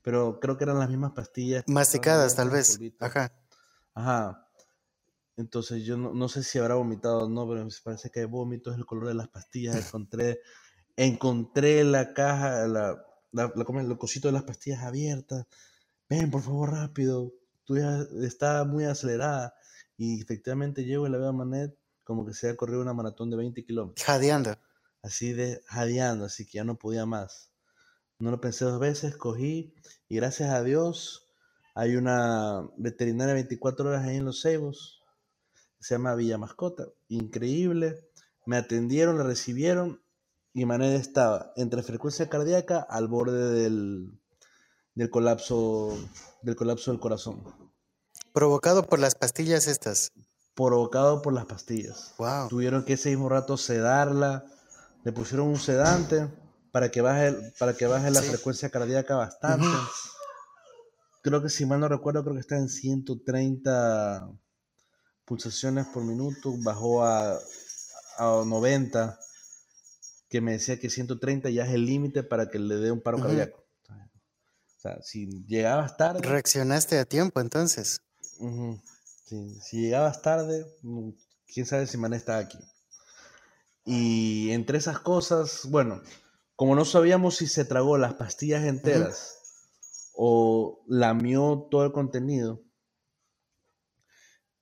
[0.03, 2.79] pero creo que eran las mismas pastillas Masticadas, tal vez.
[3.01, 3.33] Ajá.
[3.95, 4.48] Ajá.
[5.39, 8.27] Entonces yo no, no sé si habrá vomitado o no, pero me parece que hay
[8.27, 9.77] vómito, es el color de las pastillas.
[9.95, 10.41] Encontré,
[10.97, 15.47] encontré la caja, la, la, la, el cosito de las pastillas abiertas.
[16.09, 17.33] Ven, por favor, rápido.
[17.65, 19.55] Tú ya está muy acelerada.
[19.97, 23.31] Y efectivamente llego y la veo a Manet como que se ha corrido una maratón
[23.31, 24.05] de 20 kilómetros.
[24.05, 24.57] Jadeando.
[25.03, 27.53] Así de jadeando, así que ya no podía más.
[28.19, 29.73] No lo pensé dos veces, cogí
[30.09, 31.29] y gracias a Dios
[31.75, 34.98] hay una veterinaria 24 horas ahí en Los Ceibos
[35.81, 36.87] se llama Villa Mascota.
[37.09, 38.05] Increíble.
[38.47, 40.01] Me atendieron, la recibieron
[40.55, 44.11] y Manet estaba entre frecuencia cardíaca al borde del,
[44.95, 45.97] del colapso
[46.43, 47.43] del colapso del corazón.
[48.33, 50.13] Provocado por las pastillas estas.
[50.55, 52.15] provocado por las pastillas.
[52.19, 52.49] Wow.
[52.49, 54.45] Tuvieron que ese mismo rato sedarla,
[55.05, 56.29] le pusieron un sedante
[56.73, 58.29] para que baje, para que baje la Sí.
[58.29, 59.67] frecuencia cardíaca bastante.
[61.23, 64.29] Creo que si mal no recuerdo, creo que está en 130
[65.29, 67.39] pulsaciones por minuto, bajó a,
[68.17, 69.19] a 90,
[70.31, 73.19] que me decía que 130 ya es el límite para que le dé un paro
[73.19, 73.65] cardíaco.
[73.89, 78.01] O sea, si llegabas tarde, Reaccionaste a tiempo entonces.
[79.25, 80.67] Sí, si llegabas tarde,
[81.53, 82.59] quién sabe si Mané está aquí.
[83.85, 86.01] Y entre esas cosas, bueno,
[86.55, 89.39] como no sabíamos si se tragó las pastillas enteras
[90.15, 92.63] o lamió todo el contenido,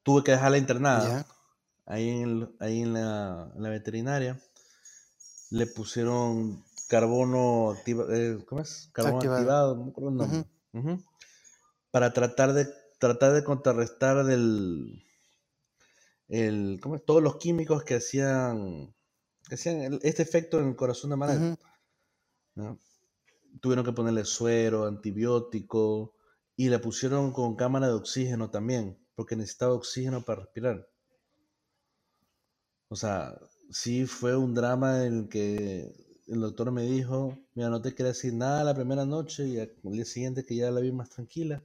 [0.07, 1.27] tuve que dejarla internada
[1.85, 4.41] ahí en, el- ahí en la, en la veterinaria.
[5.51, 8.89] Le pusieron carbono activa- eh, ¿cómo es?
[8.93, 9.37] Carbono Activado.
[9.41, 10.45] activado, no el nombre.
[10.73, 11.03] Ujú.
[11.91, 15.03] Para tratar de tratar de contrarrestar del
[16.29, 17.05] el, ¿cómo es?
[17.05, 18.95] todos los químicos que hacían
[19.49, 21.17] que hacían el- este efecto en el corazón de.
[22.55, 22.79] ¿no?
[23.61, 26.15] Tuvieron que ponerle suero, antibiótico
[26.57, 30.89] y le pusieron con cámara de oxígeno también, porque necesitaba oxígeno para respirar.
[32.89, 33.39] O sea,
[33.71, 35.93] sí fue un drama en el que
[36.27, 39.73] el doctor me dijo, mira, no te quería decir nada la primera noche y al
[39.83, 41.62] día siguiente que ya la vi más tranquila.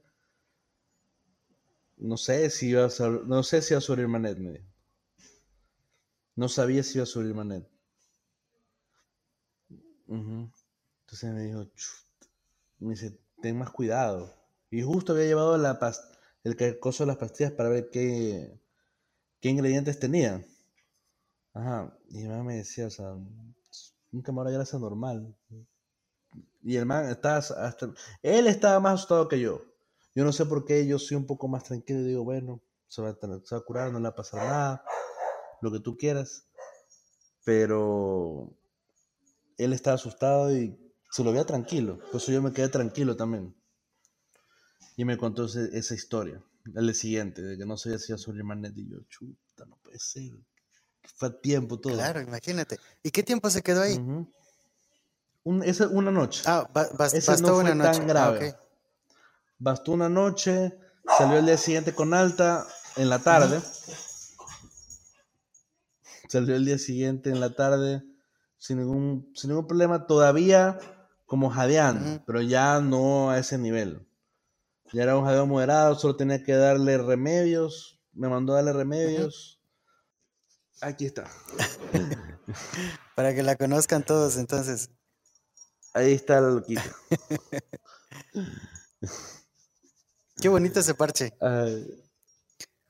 [2.09, 4.65] No sé si iba a, no sé si iba a sobrevivir Manet, me dijo.
[6.35, 7.69] No sabía si iba a sobrevivir Manet.
[10.07, 12.05] Entonces me dijo, "Chut",
[12.79, 14.33] me dice, ten más cuidado.
[14.69, 15.79] Y justo había llevado la
[16.43, 18.59] el coso de las pastillas para ver qué,
[19.39, 20.45] qué ingredientes tenían.
[21.53, 21.97] Ajá.
[22.09, 25.35] Y mi mamá me decía, o sea, un camarón de grasa normal.
[26.63, 27.93] Y el man estaba hasta...
[28.21, 29.61] Él estaba más asustado que yo.
[30.13, 33.01] Yo no sé por qué yo soy un poco más tranquilo y digo, bueno, se
[33.01, 34.83] va a, se va a curar, no le va a pasar nada,
[35.61, 36.47] lo que tú quieras.
[37.45, 38.53] Pero
[39.57, 40.77] él estaba asustado y
[41.09, 41.99] se lo veía tranquilo.
[42.11, 43.55] Por eso yo me quedé tranquilo también.
[44.97, 46.41] Y me contó ese- esa historia,
[46.75, 48.77] el día siguiente, de que no sabía si iba a sobrevivir Manet.
[48.77, 50.31] Y yo, chuta, no puede ser.
[51.15, 51.93] Fue a tiempo todo.
[51.93, 52.79] Claro, imagínate.
[53.03, 53.97] ¿Y qué tiempo se quedó ahí?
[53.97, 54.31] Ujú.
[55.43, 56.43] Un- esa, una noche.
[56.45, 57.91] Ah, ba- bas- Ese bastó no fue una noche.
[57.91, 58.55] tan Ah, grave.
[59.57, 60.77] Bastó una noche,
[61.17, 63.61] salió el día siguiente con alta en la tarde.
[66.29, 68.03] Salió el día siguiente en la tarde
[68.57, 70.79] sin ningún, sin ningún problema, todavía
[71.25, 74.07] como jadeando, pero ya no a ese nivel.
[74.93, 77.99] Ya era un jadeo moderado, solo tenía que darle remedios.
[78.13, 79.61] Me mandó a darle remedios.
[80.81, 81.29] Aquí está.
[83.15, 84.89] Para que la conozcan todos, entonces.
[85.93, 86.83] Ahí está la loquita.
[90.41, 91.33] Qué bonito ese parche.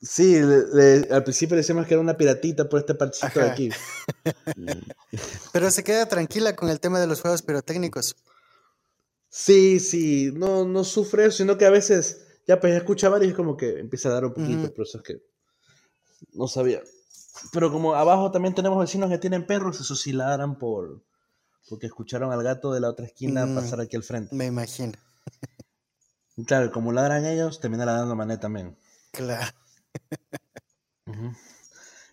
[0.02, 3.70] Sí, le- le- al principio decíamos que era una piratita por este parchito de aquí.
[5.54, 8.16] Pero se queda tranquila con el tema de los juegos pirotécnicos.
[9.34, 13.32] Sí, sí, no, no sufre eso, sino que a veces ya pues escucha varios y
[13.32, 15.21] es como que empieza a dar un poquito, por eso es que
[16.34, 16.82] no sabía.
[17.53, 21.01] Pero como abajo también tenemos vecinos que tienen perros, eso sí ladran por
[21.69, 23.55] porque escucharon al gato de la otra esquina Mm.
[23.55, 24.36] pasar aquí al frente.
[24.36, 24.93] Me imagino.
[26.45, 28.77] Claro, como ladran ellos, termina ladrando Manet también.
[29.11, 29.55] Claro.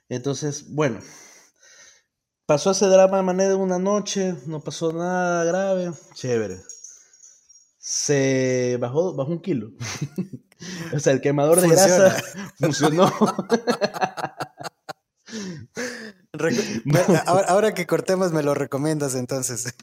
[0.09, 1.01] Entonces, bueno,
[2.47, 6.61] pasó ese drama de Manet una noche, no pasó nada grave, chévere.
[7.91, 9.71] Se bajó, bajó un kilo.
[10.95, 11.95] o sea, el quemador de Funciona.
[11.97, 12.23] grasa
[12.61, 13.11] funcionó.
[17.27, 19.75] Ahora, ahora que cortemos, me lo recomiendas entonces.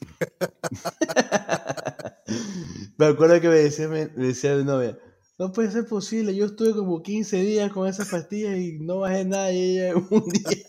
[2.98, 4.98] me acuerdo que me decía, me decía mi novia,
[5.38, 9.26] no puede ser posible, yo estuve como 15 días con esas pastillas y no bajé
[9.26, 10.68] nada y ella un día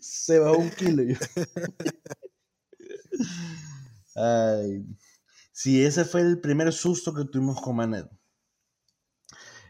[0.00, 1.02] se bajó un kilo.
[4.14, 4.84] Ay,
[5.54, 8.10] sí, ese fue el primer susto que tuvimos con Manet.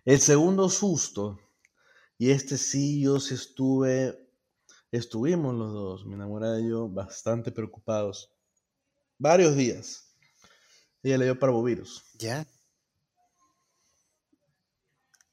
[0.04, 1.38] El segundo susto,
[2.18, 4.18] y este sí, yo sí estuve,
[4.90, 8.30] estuvimos los dos, mi enamorada y yo, bastante preocupados.
[9.18, 10.14] Varios días.
[11.02, 12.04] Ella le dio parvovirus.
[12.18, 12.46] ¿Ya?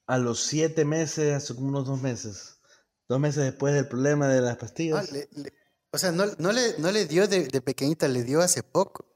[0.06, 2.60] A los siete meses, hace como unos dos meses,
[3.08, 5.52] dos meses después del problema de las Ah, pastillas, le- le-
[5.92, 9.06] o sea, no, no le, no le dio de, de pequeñita, le dio hace poco.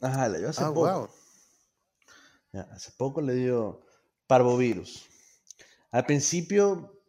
[0.00, 0.80] Ajá, le dio hace ah, poco.
[0.80, 1.08] wow.
[2.52, 3.80] Ya, hace poco le dio
[4.26, 5.06] parvovirus.
[5.92, 7.00] Al principio,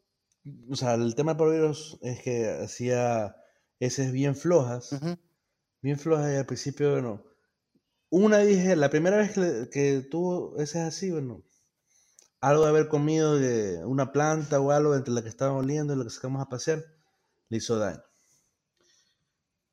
[0.69, 3.35] o sea, el tema del parvovirus es que hacía
[3.79, 4.99] heces bien flojas,
[5.81, 7.23] bien flojas y al principio, bueno,
[8.09, 11.43] una dije, la primera vez que, que tuvo heces así, bueno,
[12.41, 15.97] algo de haber comido de una planta o algo entre la que estábamos oliendo y
[15.97, 16.83] la que sacamos a pasear,
[17.49, 18.01] le hizo daño.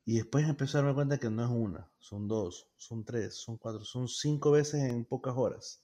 [0.09, 3.59] Y después empezó a darme cuenta que no es una, son dos, son tres, son
[3.59, 5.83] cuatro, son cinco veces en pocas horas.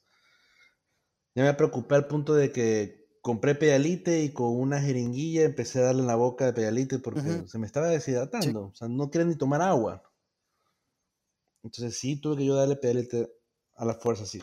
[1.34, 5.82] Ya me preocupé al punto de que compré pedalite y con una jeringuilla empecé a
[5.82, 8.68] darle en la boca de pedalite porque se me estaba deshidratando.
[8.68, 10.02] O sea, no quería ni tomar agua.
[11.62, 13.30] Entonces sí tuve que yo darle pedalite
[13.74, 14.40] a la fuerza así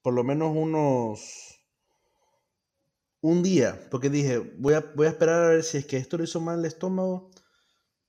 [0.00, 1.58] por lo menos unos
[3.20, 6.18] un día, porque dije, voy a, voy a esperar a ver si es que esto
[6.18, 7.32] lo hizo mal el estómago,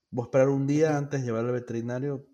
[0.10, 2.28] voy a esperar un día antes de llevarlo al veterinario,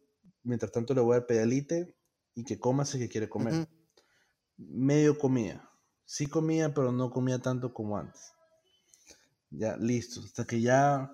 [0.44, 1.96] mientras tanto le voy a dar pedalite
[2.36, 3.68] y que coma si que quiere comer.
[4.58, 5.70] Medio comía,
[6.06, 8.34] sí comía, pero no comía tanto como antes.
[9.50, 11.12] Ya, listo, hasta que ya,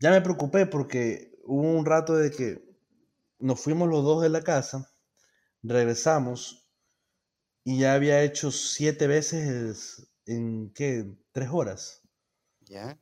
[0.00, 2.68] ya me preocupé porque hubo un rato de que
[3.38, 4.90] nos fuimos los dos de la casa,
[5.62, 6.68] regresamos
[7.64, 11.14] y ya había hecho siete veces en, ¿qué?
[11.32, 12.02] Tres horas.
[12.60, 12.98] Ya.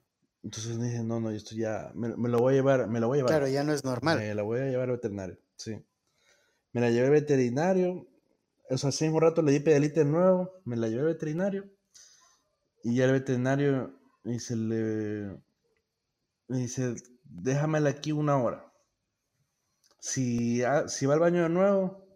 [0.46, 3.22] Entonces dije, no, no, esto ya, me, lo voy a llevar, me lo voy a
[3.22, 3.32] llevar.
[3.32, 4.18] Claro, ya no es normal.
[4.18, 5.84] Me la voy a llevar al veterinario, sí.
[6.72, 8.06] Me la llevé al veterinario,
[8.70, 11.68] o sea, hace un rato le di pedalite de nuevo, me la llevé al veterinario,
[12.84, 15.36] y ya el veterinario me dice, le,
[16.46, 16.94] me dice,
[17.24, 18.72] déjamela aquí una hora.
[19.98, 22.06] Si, si va al baño de nuevo,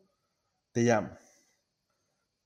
[0.70, 1.18] te llamo.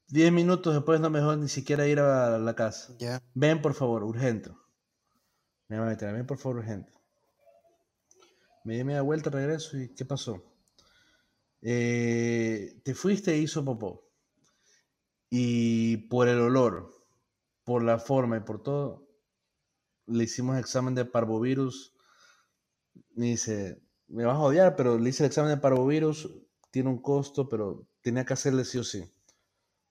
[0.08, 2.94] Diez minutos después no me dejó ni siquiera ir a la casa.
[2.98, 3.20] Ya.
[3.34, 4.50] Ven, por favor, urgente.
[5.68, 6.92] Me va a ven, por favor, urgente.
[8.64, 10.42] Me di media vuelta, regreso y ¿qué pasó?
[11.62, 14.10] Eh, te fuiste e hizo popó.
[15.30, 16.92] Y por el olor,
[17.64, 19.08] por la forma y por todo,
[20.06, 21.94] le hicimos examen de parvovirus.
[23.14, 26.30] Me dice, me vas a odiar, pero le hice el examen de parvovirus,
[26.70, 29.10] tiene un costo, pero tenía que hacerle sí o sí.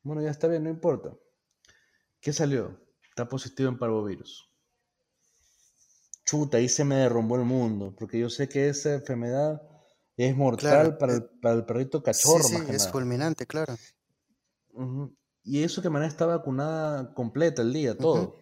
[0.04, 1.16] Bueno, ya está bien, no importa.
[2.22, 2.80] ¿Qué salió?
[3.10, 4.53] Está positivo en parvovirus.
[6.26, 9.62] Chuta, ahí se me derrumbó el mundo, porque yo sé que esa enfermedad
[10.16, 12.44] es mortal para, el, para, el, perrito cachorro.
[12.44, 13.76] Sí, sí, es fulminante, claro.
[15.44, 18.36] Y eso que manera está vacunada completa el día, todo.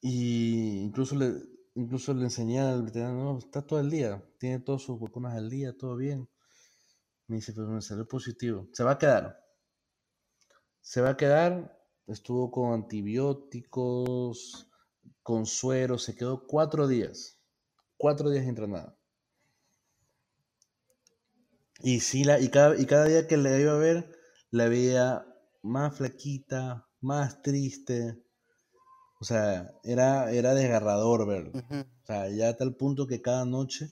[0.00, 1.34] Y incluso le,
[1.74, 5.50] incluso le enseñé al veterinario, no, está todo el día, tiene todas sus vacunas al
[5.50, 6.28] día, todo bien.
[7.26, 8.68] Me dice, pero me salió positivo.
[8.72, 9.40] Se va a quedar.
[10.80, 11.80] Se va a quedar.
[12.06, 14.68] Estuvo con antibióticos,
[15.22, 15.98] con suero.
[15.98, 17.38] Se quedó cuatro días.
[17.96, 18.96] Cuatro días internada.
[21.80, 24.10] Y sí, la, y, cada, y cada día que la iba a ver,
[24.50, 25.26] la veía
[25.62, 28.22] más flaquita, más triste.
[29.20, 31.52] O sea, era, era desgarrador verlo.
[31.54, 33.90] O sea, ya a tal punto que cada noche,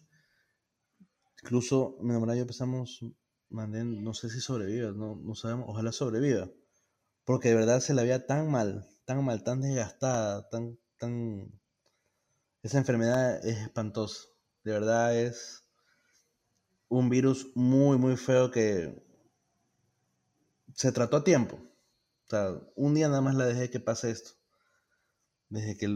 [1.43, 3.01] incluso mi enamorada y yo empezamos
[3.53, 6.51] no sé si sobreviva, no, no sabemos, ojalá sobreviva.
[7.25, 11.61] Porque de verdad se la veía tan mal, tan mal, tan desgastada, tan, tan...
[12.63, 14.23] Esa enfermedad es espantosa.
[14.63, 15.65] De verdad es
[16.89, 18.95] un virus muy, muy feo que
[20.75, 21.57] se trató a tiempo.
[21.57, 24.31] O sea, un día nada más la dejé que pase esto.
[25.49, 25.89] Desde que,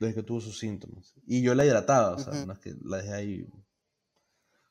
[0.00, 1.14] desde que tuvo sus síntomas.
[1.26, 3.48] Y yo la hidrataba, o sea, no es que la dejé ahí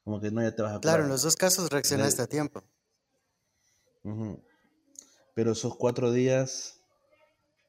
[0.04, 2.64] como que no, ya te vas a Claro, en los dos casos reaccionaste a tiempo.
[5.36, 6.82] Pero esos cuatro días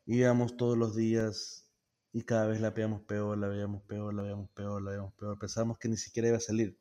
[0.07, 1.68] íbamos todos los días
[2.13, 5.39] y cada vez la veíamos peor, la veíamos peor, la veíamos peor, la veíamos peor.
[5.39, 6.79] Pensábamos que ni siquiera iba a salir.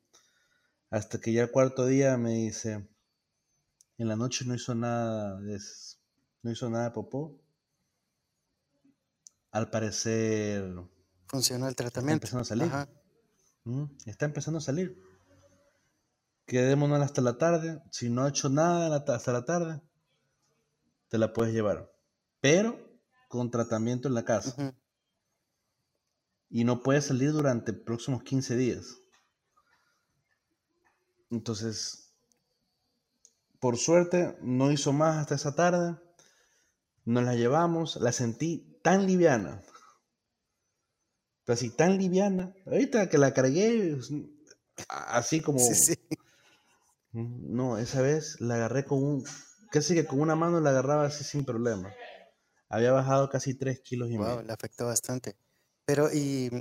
[0.90, 2.88] Hasta que ya el cuarto día me dice,
[3.98, 5.60] en la noche no hizo nada de
[6.44, 7.40] no hizo nada de popó.
[9.52, 10.74] Al parecer...
[11.28, 12.26] Funcionó el tratamiento.
[12.26, 13.90] Está empezando a salir.
[14.06, 15.08] Está empezando a salir
[16.48, 17.84] quedémonos hasta la tarde.
[17.92, 19.82] Si no ha hecho nada hasta la tarde,
[21.10, 21.92] te la puedes llevar.
[22.42, 22.80] Pero
[23.28, 24.74] con tratamiento en la casa.
[26.50, 28.98] Y no puedes salir durante los próximos 15 días.
[31.30, 32.14] Entonces,
[33.60, 35.98] por suerte, no hizo más hasta esa tarde.
[37.06, 37.98] Nos la llevamos.
[37.98, 39.62] La sentí tan liviana.
[41.44, 42.54] Pero así, tan liviana.
[42.66, 43.98] Ahorita que la cargué,
[44.90, 45.60] así como...
[47.14, 49.24] No, esa vez la agarré con un.
[49.72, 51.92] Casi que con una mano la agarraba así sin problema.
[52.70, 55.36] Había bajado casi 3 kilos y wow, le afectó bastante.
[55.88, 56.52] Pero, ¿y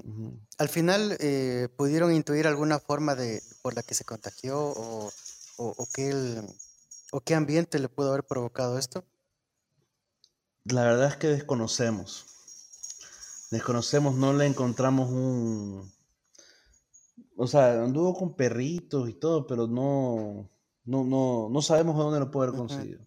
[0.56, 5.10] al final eh, pudieron intuir alguna forma de por la que se contagió o,
[5.56, 6.40] o, qué
[7.10, 9.04] o qué ambiente le pudo haber provocado esto?
[10.62, 12.24] La verdad es que desconocemos.
[13.50, 15.92] Desconocemos, no le encontramos un,
[17.36, 20.48] o sea, anduvo con perritos y todo, pero no,
[20.84, 23.04] no, no, no sabemos de dónde lo puede haber conseguido.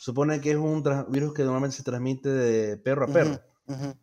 [0.00, 3.40] Supone que es un virus que normalmente se transmite de perro a perro.
[3.68, 3.94] Ujú.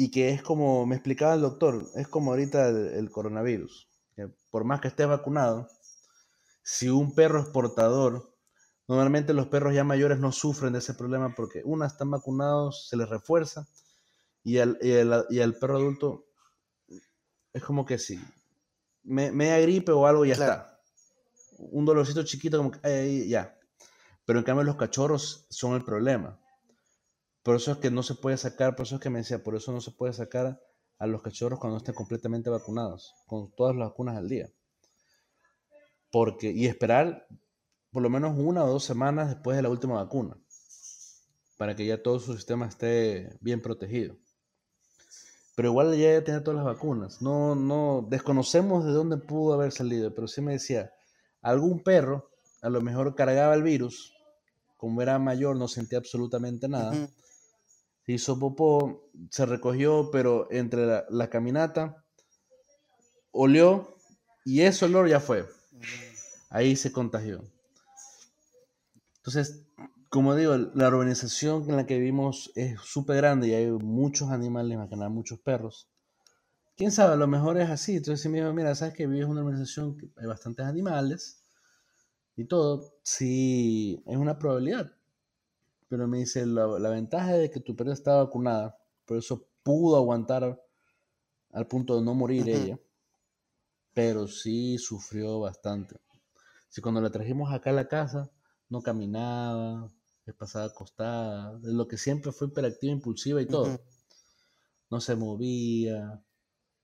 [0.00, 3.88] Y que es como, me explicaba el doctor, es como ahorita el, el coronavirus.
[4.14, 5.68] que por más que estés vacunado,
[6.62, 8.32] si un perro es portador,
[8.86, 12.96] normalmente los perros ya mayores no sufren de ese problema porque, una, están vacunados, se
[12.96, 13.66] les refuerza,
[14.44, 16.26] y al, y al- y al perro adulto
[17.52, 18.20] es como que si
[19.02, 20.52] me, media gripe o algo ya Claro.
[20.52, 20.80] está.
[21.58, 23.58] Un dolorcito chiquito como que ay, ay, ya.
[24.24, 26.38] Pero en cambio los cachorros son el problema.
[27.42, 29.54] Por eso es que no se puede sacar, por eso es que me decía, por
[29.54, 30.60] eso no se puede sacar
[30.98, 34.50] a los cachorros cuando estén completamente vacunados, con todas las vacunas al día.
[36.10, 37.26] Porque, y esperar
[37.90, 40.36] por lo menos una o dos semanas después de la última vacuna,
[41.56, 44.16] para que ya todo su sistema esté bien protegido.
[45.56, 47.20] Pero igual ya tenía todas las vacunas.
[47.20, 50.92] No, no, desconocemos de dónde pudo haber salido, pero sí me decía,
[51.42, 52.30] algún perro
[52.62, 54.14] a lo mejor cargaba el virus,
[54.76, 56.94] como era mayor no sentía absolutamente nada.
[58.08, 62.06] Se hizo popó, se recogió, pero entre la, caminata,
[63.32, 63.98] olió
[64.46, 65.46] y ese olor ya fue.
[66.48, 67.44] Ahí se contagió.
[69.16, 69.66] Entonces,
[70.08, 74.78] como digo, la urbanización en la que vivimos es súper grande y hay muchos animales,
[74.78, 75.90] más que nada muchos perros.
[76.78, 77.96] Quién sabe, lo mejor es así.
[77.96, 81.44] Entonces, si me dijo, mira, sabes que vives en una urbanización que hay bastantes animales
[82.36, 84.97] y todo, sí, es una probabilidad.
[85.88, 89.96] Pero me dice, la, la ventaja de que tu perra está vacunada, por eso pudo
[89.96, 90.62] aguantar
[91.52, 92.78] al punto de no morir ella,
[93.94, 95.96] pero sí sufrió bastante.
[96.68, 98.30] Si cuando la trajimos acá a la casa,
[98.68, 99.88] no caminaba,
[100.24, 103.80] se pasaba acostada, de lo que siempre fue hiperactiva, impulsiva y todo.
[104.90, 106.22] No se movía,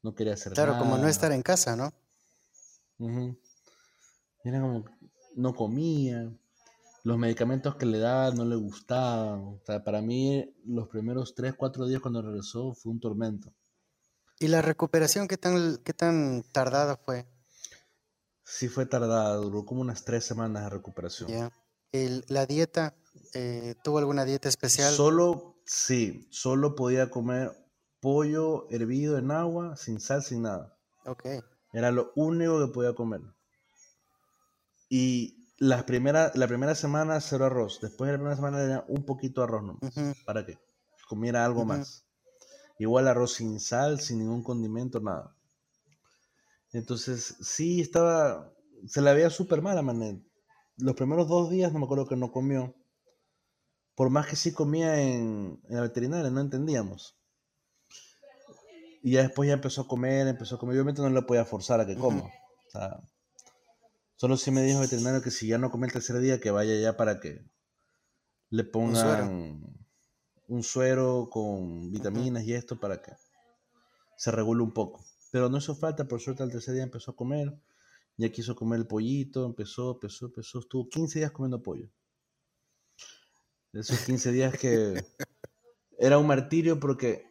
[0.03, 1.11] no quería hacer Claro, como no nada.
[1.11, 1.93] estar en casa, ¿no?
[4.43, 4.85] Era como,
[5.37, 6.33] no comía,
[7.05, 9.41] los medicamentos que le daban no le gustaban.
[9.41, 13.53] O sea, para mí los primeros 3, 4 días cuando regresó fue un tormento.
[14.41, 17.27] ¿Y la recuperación qué tan, qué tan tardada fue?
[18.43, 21.53] Sí fue tardada, duró como unas 3 semanas de recuperación.
[21.93, 22.97] El- la dieta,
[23.35, 24.93] eh, ¿tuvo alguna dieta especial?
[24.93, 27.53] Solo, sí, solo podía comer
[28.01, 30.77] pollo hervido en agua, sin sal, sin nada.
[31.05, 31.27] Ok.
[31.73, 33.21] Era lo único que podía comer.
[34.89, 37.81] Y las primeras, la primera semana cero arroz.
[37.81, 39.95] Después de la primera semana era un poquito de arroz nomás.
[40.25, 40.59] Para que
[41.09, 42.05] comiera algo más.
[42.79, 45.37] Igual arroz sin sal, sin ningún condimento, nada.
[46.73, 48.53] Entonces, sí estaba.
[48.87, 50.21] Se la veía súper mal a Manet.
[50.77, 52.75] Los primeros dos días no me acuerdo que no comió.
[53.95, 57.17] Por más que sí comía en, en la veterinaria, no entendíamos.
[59.03, 60.75] Y ya después ya empezó a comer, empezó a comer.
[60.75, 62.25] Obviamente no le podía forzar a que coma.
[62.25, 62.99] O sea,
[64.25, 66.51] solo sí me dijo el veterinario que si ya no come el tercer día, que
[66.51, 67.45] vaya ya para que
[68.49, 69.85] le pongan
[70.49, 73.13] un suero con vitaminas y esto para que
[74.17, 75.05] se regule un poco.
[75.31, 77.53] Pero no hizo falta, por suerte al tercer día empezó a comer,
[78.17, 81.91] ya quiso comer el pollito, empezó, empezó, empezó, estuvo 15 días comiendo pollo.
[83.73, 85.05] De esos 15 días que
[85.99, 87.27] era un martirio porque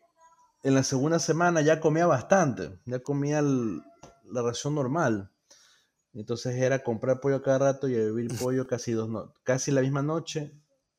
[0.61, 3.81] en la segunda semana ya comía bastante, ya comía el-
[4.25, 5.32] la ración normal.
[6.13, 10.01] Entonces era comprar pollo cada rato y hervir pollo casi dos no casi la misma
[10.01, 10.53] noche,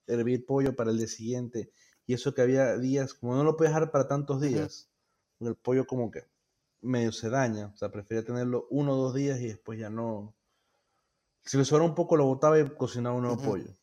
[0.07, 1.73] hervir pollo para el día siguiente.
[2.07, 4.91] Y eso que había días, como no lo puedes dejar para tantos días,
[5.39, 6.25] porque el pollo como que
[6.83, 7.73] medio se daña.
[7.75, 10.35] O sea, prefería tenerlo uno o dos días y después ya no.
[11.45, 13.75] Si le sobraba un poco lo botaba y cocinaba un nuevo pollo.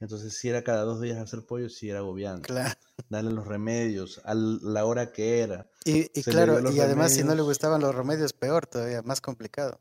[0.00, 2.48] Entonces si era cada dos días hacer pollo, sí era agobiante.
[2.48, 2.78] Claro.
[3.08, 5.68] Darle los remedios a la hora que era.
[5.90, 9.80] Y, y claro, y además si no le gustaban los remedios, peor todavía, más complicado.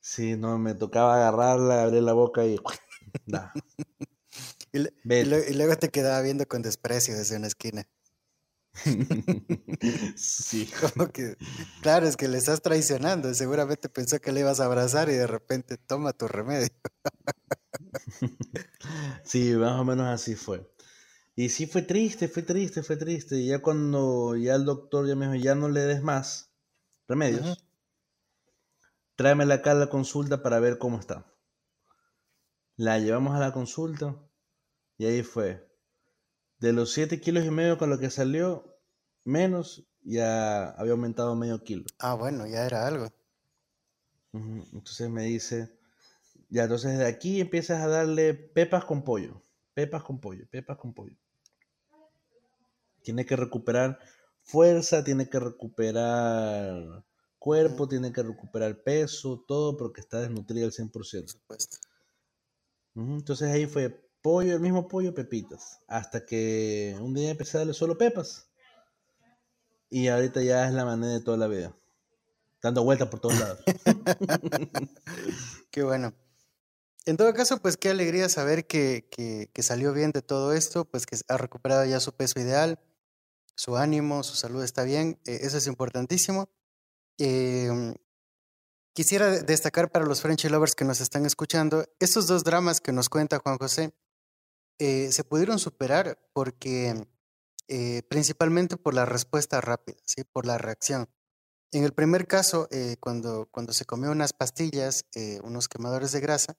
[0.00, 2.56] Sí, no, me tocaba agarrarla, abrir la boca y...
[3.26, 3.52] Da,
[4.72, 5.30] Y, le- y vete.
[5.30, 7.86] lue- y luego te quedaba viendo con desprecio desde una esquina.
[10.16, 10.68] sí.
[10.94, 11.36] Como que,
[11.80, 13.32] claro, es que le estás traicionando.
[13.34, 16.68] Seguramente pensó que le ibas a abrazar y de repente toma tu remedio.
[19.24, 20.66] Sí, más o menos así fue.
[21.40, 23.36] Y sí fue triste, fue triste, fue triste.
[23.36, 26.52] Y ya cuando ya el doctor ya me dijo, ya no le des más
[27.08, 27.56] remedios, Ujú.
[29.16, 31.24] tráemela acá a la consulta para ver cómo está.
[32.76, 34.16] La llevamos a la consulta
[34.98, 35.66] y ahí fue.
[36.58, 38.76] De los 7 kilos y medio con lo que salió,
[39.24, 41.86] menos, ya había aumentado medio kilo.
[42.00, 43.08] Ah, bueno, ya era algo.
[44.34, 45.72] Entonces me dice,
[46.50, 49.40] ya, entonces de aquí empiezas a darle pepas con pollo,
[49.72, 51.16] pepas con pollo, pepas con pollo.
[53.02, 53.98] Tiene que recuperar
[54.42, 57.04] fuerza, tiene que recuperar
[57.38, 60.92] cuerpo, tiene que recuperar peso, todo porque está desnutrida al 100%.
[60.92, 61.78] Por supuesto.
[62.94, 65.80] Entonces ahí fue pollo, el mismo pollo, pepitas.
[65.88, 68.48] Hasta que un día empecé a darle solo pepas.
[69.88, 71.74] Y ahorita ya es la manera de toda la vida.
[72.62, 73.60] Dando vueltas por todos lados.
[75.70, 76.12] qué bueno.
[77.06, 81.06] En todo caso, pues qué alegría saber que, que, salió bien de todo esto, pues
[81.06, 82.78] que ha recuperado ya su peso ideal,
[83.60, 86.48] su ánimo, su salud está bien, eh, eso es importantísimo.
[87.18, 87.94] Em,
[88.94, 93.10] quisiera destacar para los French Lovers que nos están escuchando, estos dos dramas que nos
[93.10, 93.92] cuenta Juan José
[94.78, 97.06] eh, se pudieron superar porque
[97.68, 100.24] eh, principalmente por la respuesta rápida, ¿sí?
[100.24, 101.10] por la reacción.
[101.70, 102.66] En el primer caso,
[102.98, 105.04] cuando, cuando se comió unas pastillas,
[105.44, 106.56] unos quemadores de grasa,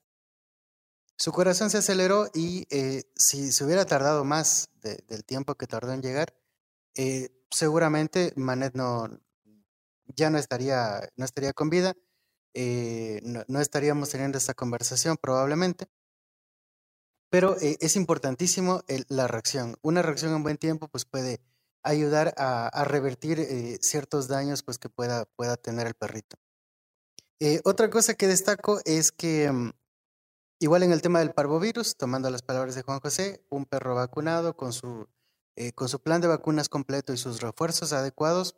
[1.18, 2.66] su corazón se aceleró y
[3.14, 6.32] si se hubiera tardado más del tiempo que tardó en llegar,
[6.94, 9.08] eh, seguramente Manet no,
[10.06, 11.94] ya no estaría, no estaría con vida,
[12.54, 15.86] eh, no, estaríamos teniendo esta conversación probablemente.
[17.30, 19.76] Pero es importantísimo la reacción.
[19.80, 21.40] Una reacción en buen tiempo pues puede
[21.82, 23.38] ayudar a, revertir
[23.80, 26.36] ciertos daños pues, que pueda, pueda tener el perrito.
[27.64, 29.70] otra cosa que destaco es que mm,
[30.62, 34.56] Igual en el tema del parvovirus, tomando las palabras de Juan José, un perro vacunado
[34.56, 35.08] con su,
[35.56, 38.56] eh, con su plan de vacunas completo y sus refuerzos adecuados,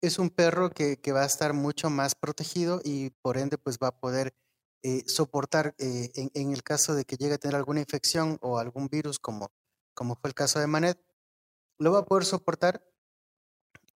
[0.00, 3.88] es un perro que, va a estar mucho más protegido y por ende pues va
[3.88, 4.34] a poder
[4.82, 8.88] eh, soportar eh, en, el caso de que llegue a tener alguna infección o algún
[8.88, 9.50] virus como,
[9.94, 11.00] como fue el caso de Manet,
[11.78, 12.84] lo va a poder soportar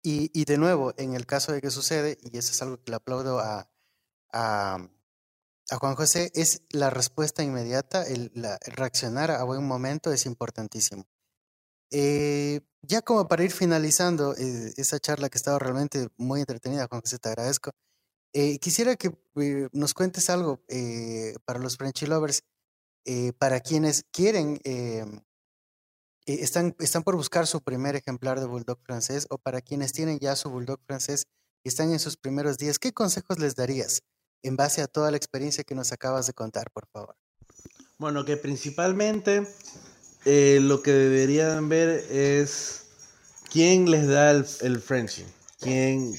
[0.05, 2.97] y, de nuevo, en el caso de que sucede, y eso es algo que le
[2.97, 3.71] aplaudo a,
[5.71, 8.31] a Juan José es la respuesta inmediata, el,
[8.67, 11.07] reaccionar a buen momento es importantísimo.
[11.93, 17.03] Eh, ya como para ir finalizando eh, esa charla que estaba realmente muy entretenida, Juan
[17.03, 17.71] José, te agradezco.
[18.33, 19.13] Eh, quisiera que
[19.73, 20.65] nos cuentes algo
[21.45, 22.43] para los Frenchy Lovers,
[23.39, 24.59] para quienes quieren,
[26.25, 30.35] están, están por buscar su primer ejemplar de Bulldog francés o para quienes tienen ya
[30.35, 31.27] su Bulldog francés
[31.63, 34.03] y están en sus primeros días, ¿qué consejos les darías?
[34.43, 37.17] en base a toda la experiencia que nos acabas de contar, por favor?
[37.99, 39.47] Bueno, que principalmente
[40.25, 42.85] eh, lo que deberían ver es
[43.51, 45.27] quién les da el, el friendship,
[45.61, 46.15] quién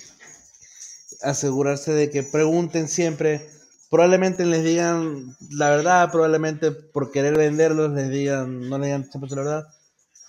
[1.21, 3.49] asegurarse de que pregunten siempre,
[3.89, 9.29] probablemente les digan la verdad, probablemente por querer venderlos les digan, no le digan siempre
[9.31, 9.67] la verdad,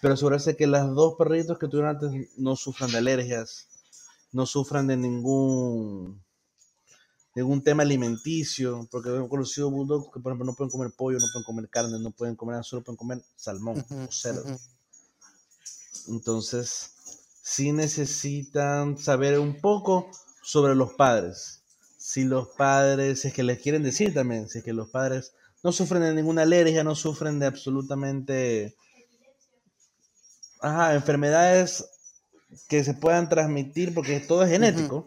[0.00, 3.68] pero asegurarse que las dos perritos que tuvieron antes no sufran de alergias,
[4.32, 6.23] no sufran de ningún
[7.34, 11.18] de un tema alimenticio, porque he conocido bulldogs que, por ejemplo, no pueden comer pollo,
[11.18, 14.44] no pueden comer carne, no pueden comer solo pueden comer salmón o cerdo.
[16.08, 16.92] Entonces,
[17.42, 20.10] sí necesitan saber un poco
[20.42, 21.62] sobre los padres.
[21.98, 25.32] Si los padres, si es que les quieren decir también, si es que los padres
[25.62, 28.76] no sufren de ninguna alergia, no sufren de absolutamente
[30.60, 31.84] ajá, enfermedades
[32.68, 35.06] que se puedan transmitir, porque todo es genético.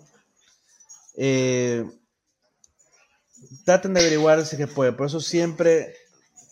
[1.15, 1.85] eh,
[3.65, 4.93] traten de averiguar si que puede.
[4.93, 5.95] Por eso siempre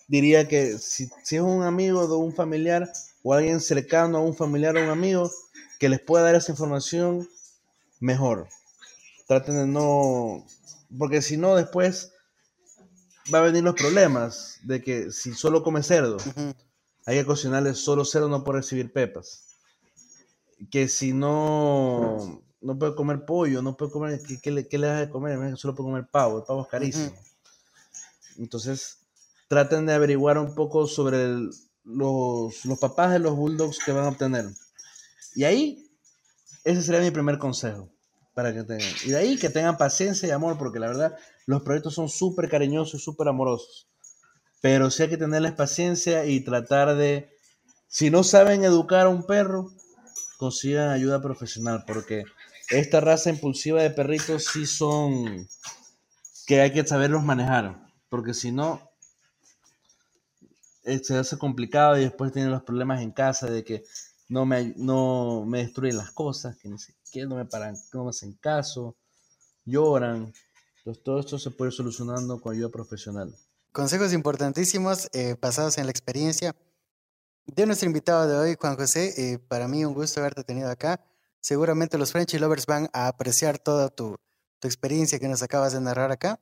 [0.08, 2.92] diría que si, si, es un amigo de un familiar
[3.24, 5.32] o alguien cercano a un familiar o un amigo
[5.80, 7.28] que les pueda dar esa información,
[8.00, 8.48] mejor.
[9.28, 10.46] Traten de no,
[10.98, 12.12] porque si no después
[13.34, 16.18] va a venir los problemas de que si solo come cerdo,
[17.06, 19.58] hay que cocinarle solo cerdo, no puede recibir pepas.
[20.72, 25.10] Que si no no puede comer pollo, no puede comer, ¿qué, le, qué le de
[25.10, 25.56] comer?
[25.56, 27.14] Solo puede comer pavo, el pavo es carísimo.
[28.38, 28.98] Entonces,
[29.48, 31.28] traten de averiguar un poco sobre
[31.84, 34.46] los, los papás de los bulldogs que van a obtener.
[35.36, 35.92] Y ahí,
[36.64, 37.88] ese sería mi primer consejo
[38.34, 38.90] para que tengan.
[39.06, 41.16] Y de ahí que tengan paciencia y amor, porque la verdad,
[41.46, 43.88] los proyectos son súper cariñosos y súper amorosos.
[44.62, 47.30] Pero sí hay que tenerles paciencia y tratar de,
[47.88, 49.72] si no saben educar a un perro,
[50.38, 52.24] consigan ayuda profesional, porque
[52.70, 55.48] esta raza impulsiva de perritos sí son
[56.46, 58.82] que hay que saberlos manejar, porque si no,
[60.84, 63.84] eh, se hace complicado y después tienen los problemas en casa de que
[64.30, 68.10] no me, no me destruyen las cosas, que ni siquiera no me paran, no me
[68.12, 68.96] hacen caso,
[69.66, 70.34] lloran.
[70.78, 73.36] Entonces todo esto se puede ir solucionando con ayuda profesional.
[73.72, 76.56] Consejos importantísimos eh, basados en la experiencia
[77.46, 79.14] de nuestro invitado de hoy, Juan José.
[79.18, 81.04] Eh, para mí un gusto haberte tenido acá.
[81.46, 84.16] Seguramente los Frenchy Lovers van a apreciar toda tu,
[84.64, 86.42] experiencia que nos acabas de narrar acá.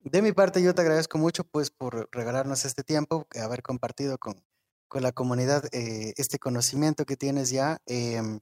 [0.00, 4.44] De mi parte, yo te agradezco mucho pues por regalarnos este tiempo, haber compartido con,
[4.88, 8.40] con la comunidad eh, este conocimiento que tienes ya, em,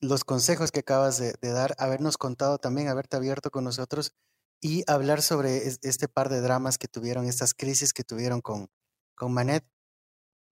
[0.00, 4.12] los consejos que acabas de, dar, habernos contado también, haberte abierto con nosotros
[4.60, 8.68] y hablar sobre este par de dramas que tuvieron, estas crisis que tuvieron con,
[9.14, 9.64] con Manet.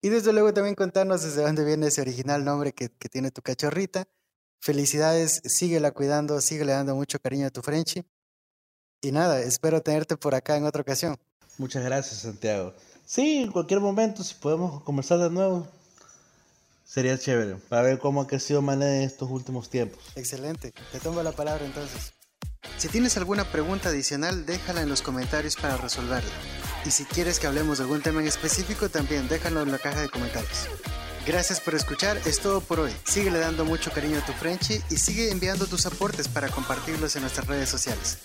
[0.00, 3.40] Y desde luego también contarnos desde dónde viene ese original nombre que, que tiene tu
[3.40, 4.08] cachorrita.
[4.62, 8.04] Felicidades, síguela cuidando, síguele dando mucho cariño a tu Frenchy.
[9.00, 11.16] Y nada, espero tenerte por acá en otra ocasión.
[11.58, 12.72] Muchas gracias, Santiago.
[13.04, 15.66] Sí, en cualquier momento, si podemos conversar de nuevo,
[16.84, 19.98] sería chévere, para ver cómo ha crecido Manet en estos últimos tiempos.
[20.14, 22.12] Excelente, te tomo la palabra entonces.
[22.78, 26.30] Si tienes alguna pregunta adicional, déjala en los comentarios para resolverla.
[26.86, 30.02] Y si quieres que hablemos de algún tema en específico, también déjalo en la caja
[30.02, 30.68] de comentarios.
[31.24, 32.92] Gracias por escuchar, es todo por hoy.
[33.04, 37.22] Síguele dando mucho cariño a tu Frenchy y sigue enviando tus aportes para compartirlos en
[37.22, 38.18] nuestras redes sociales.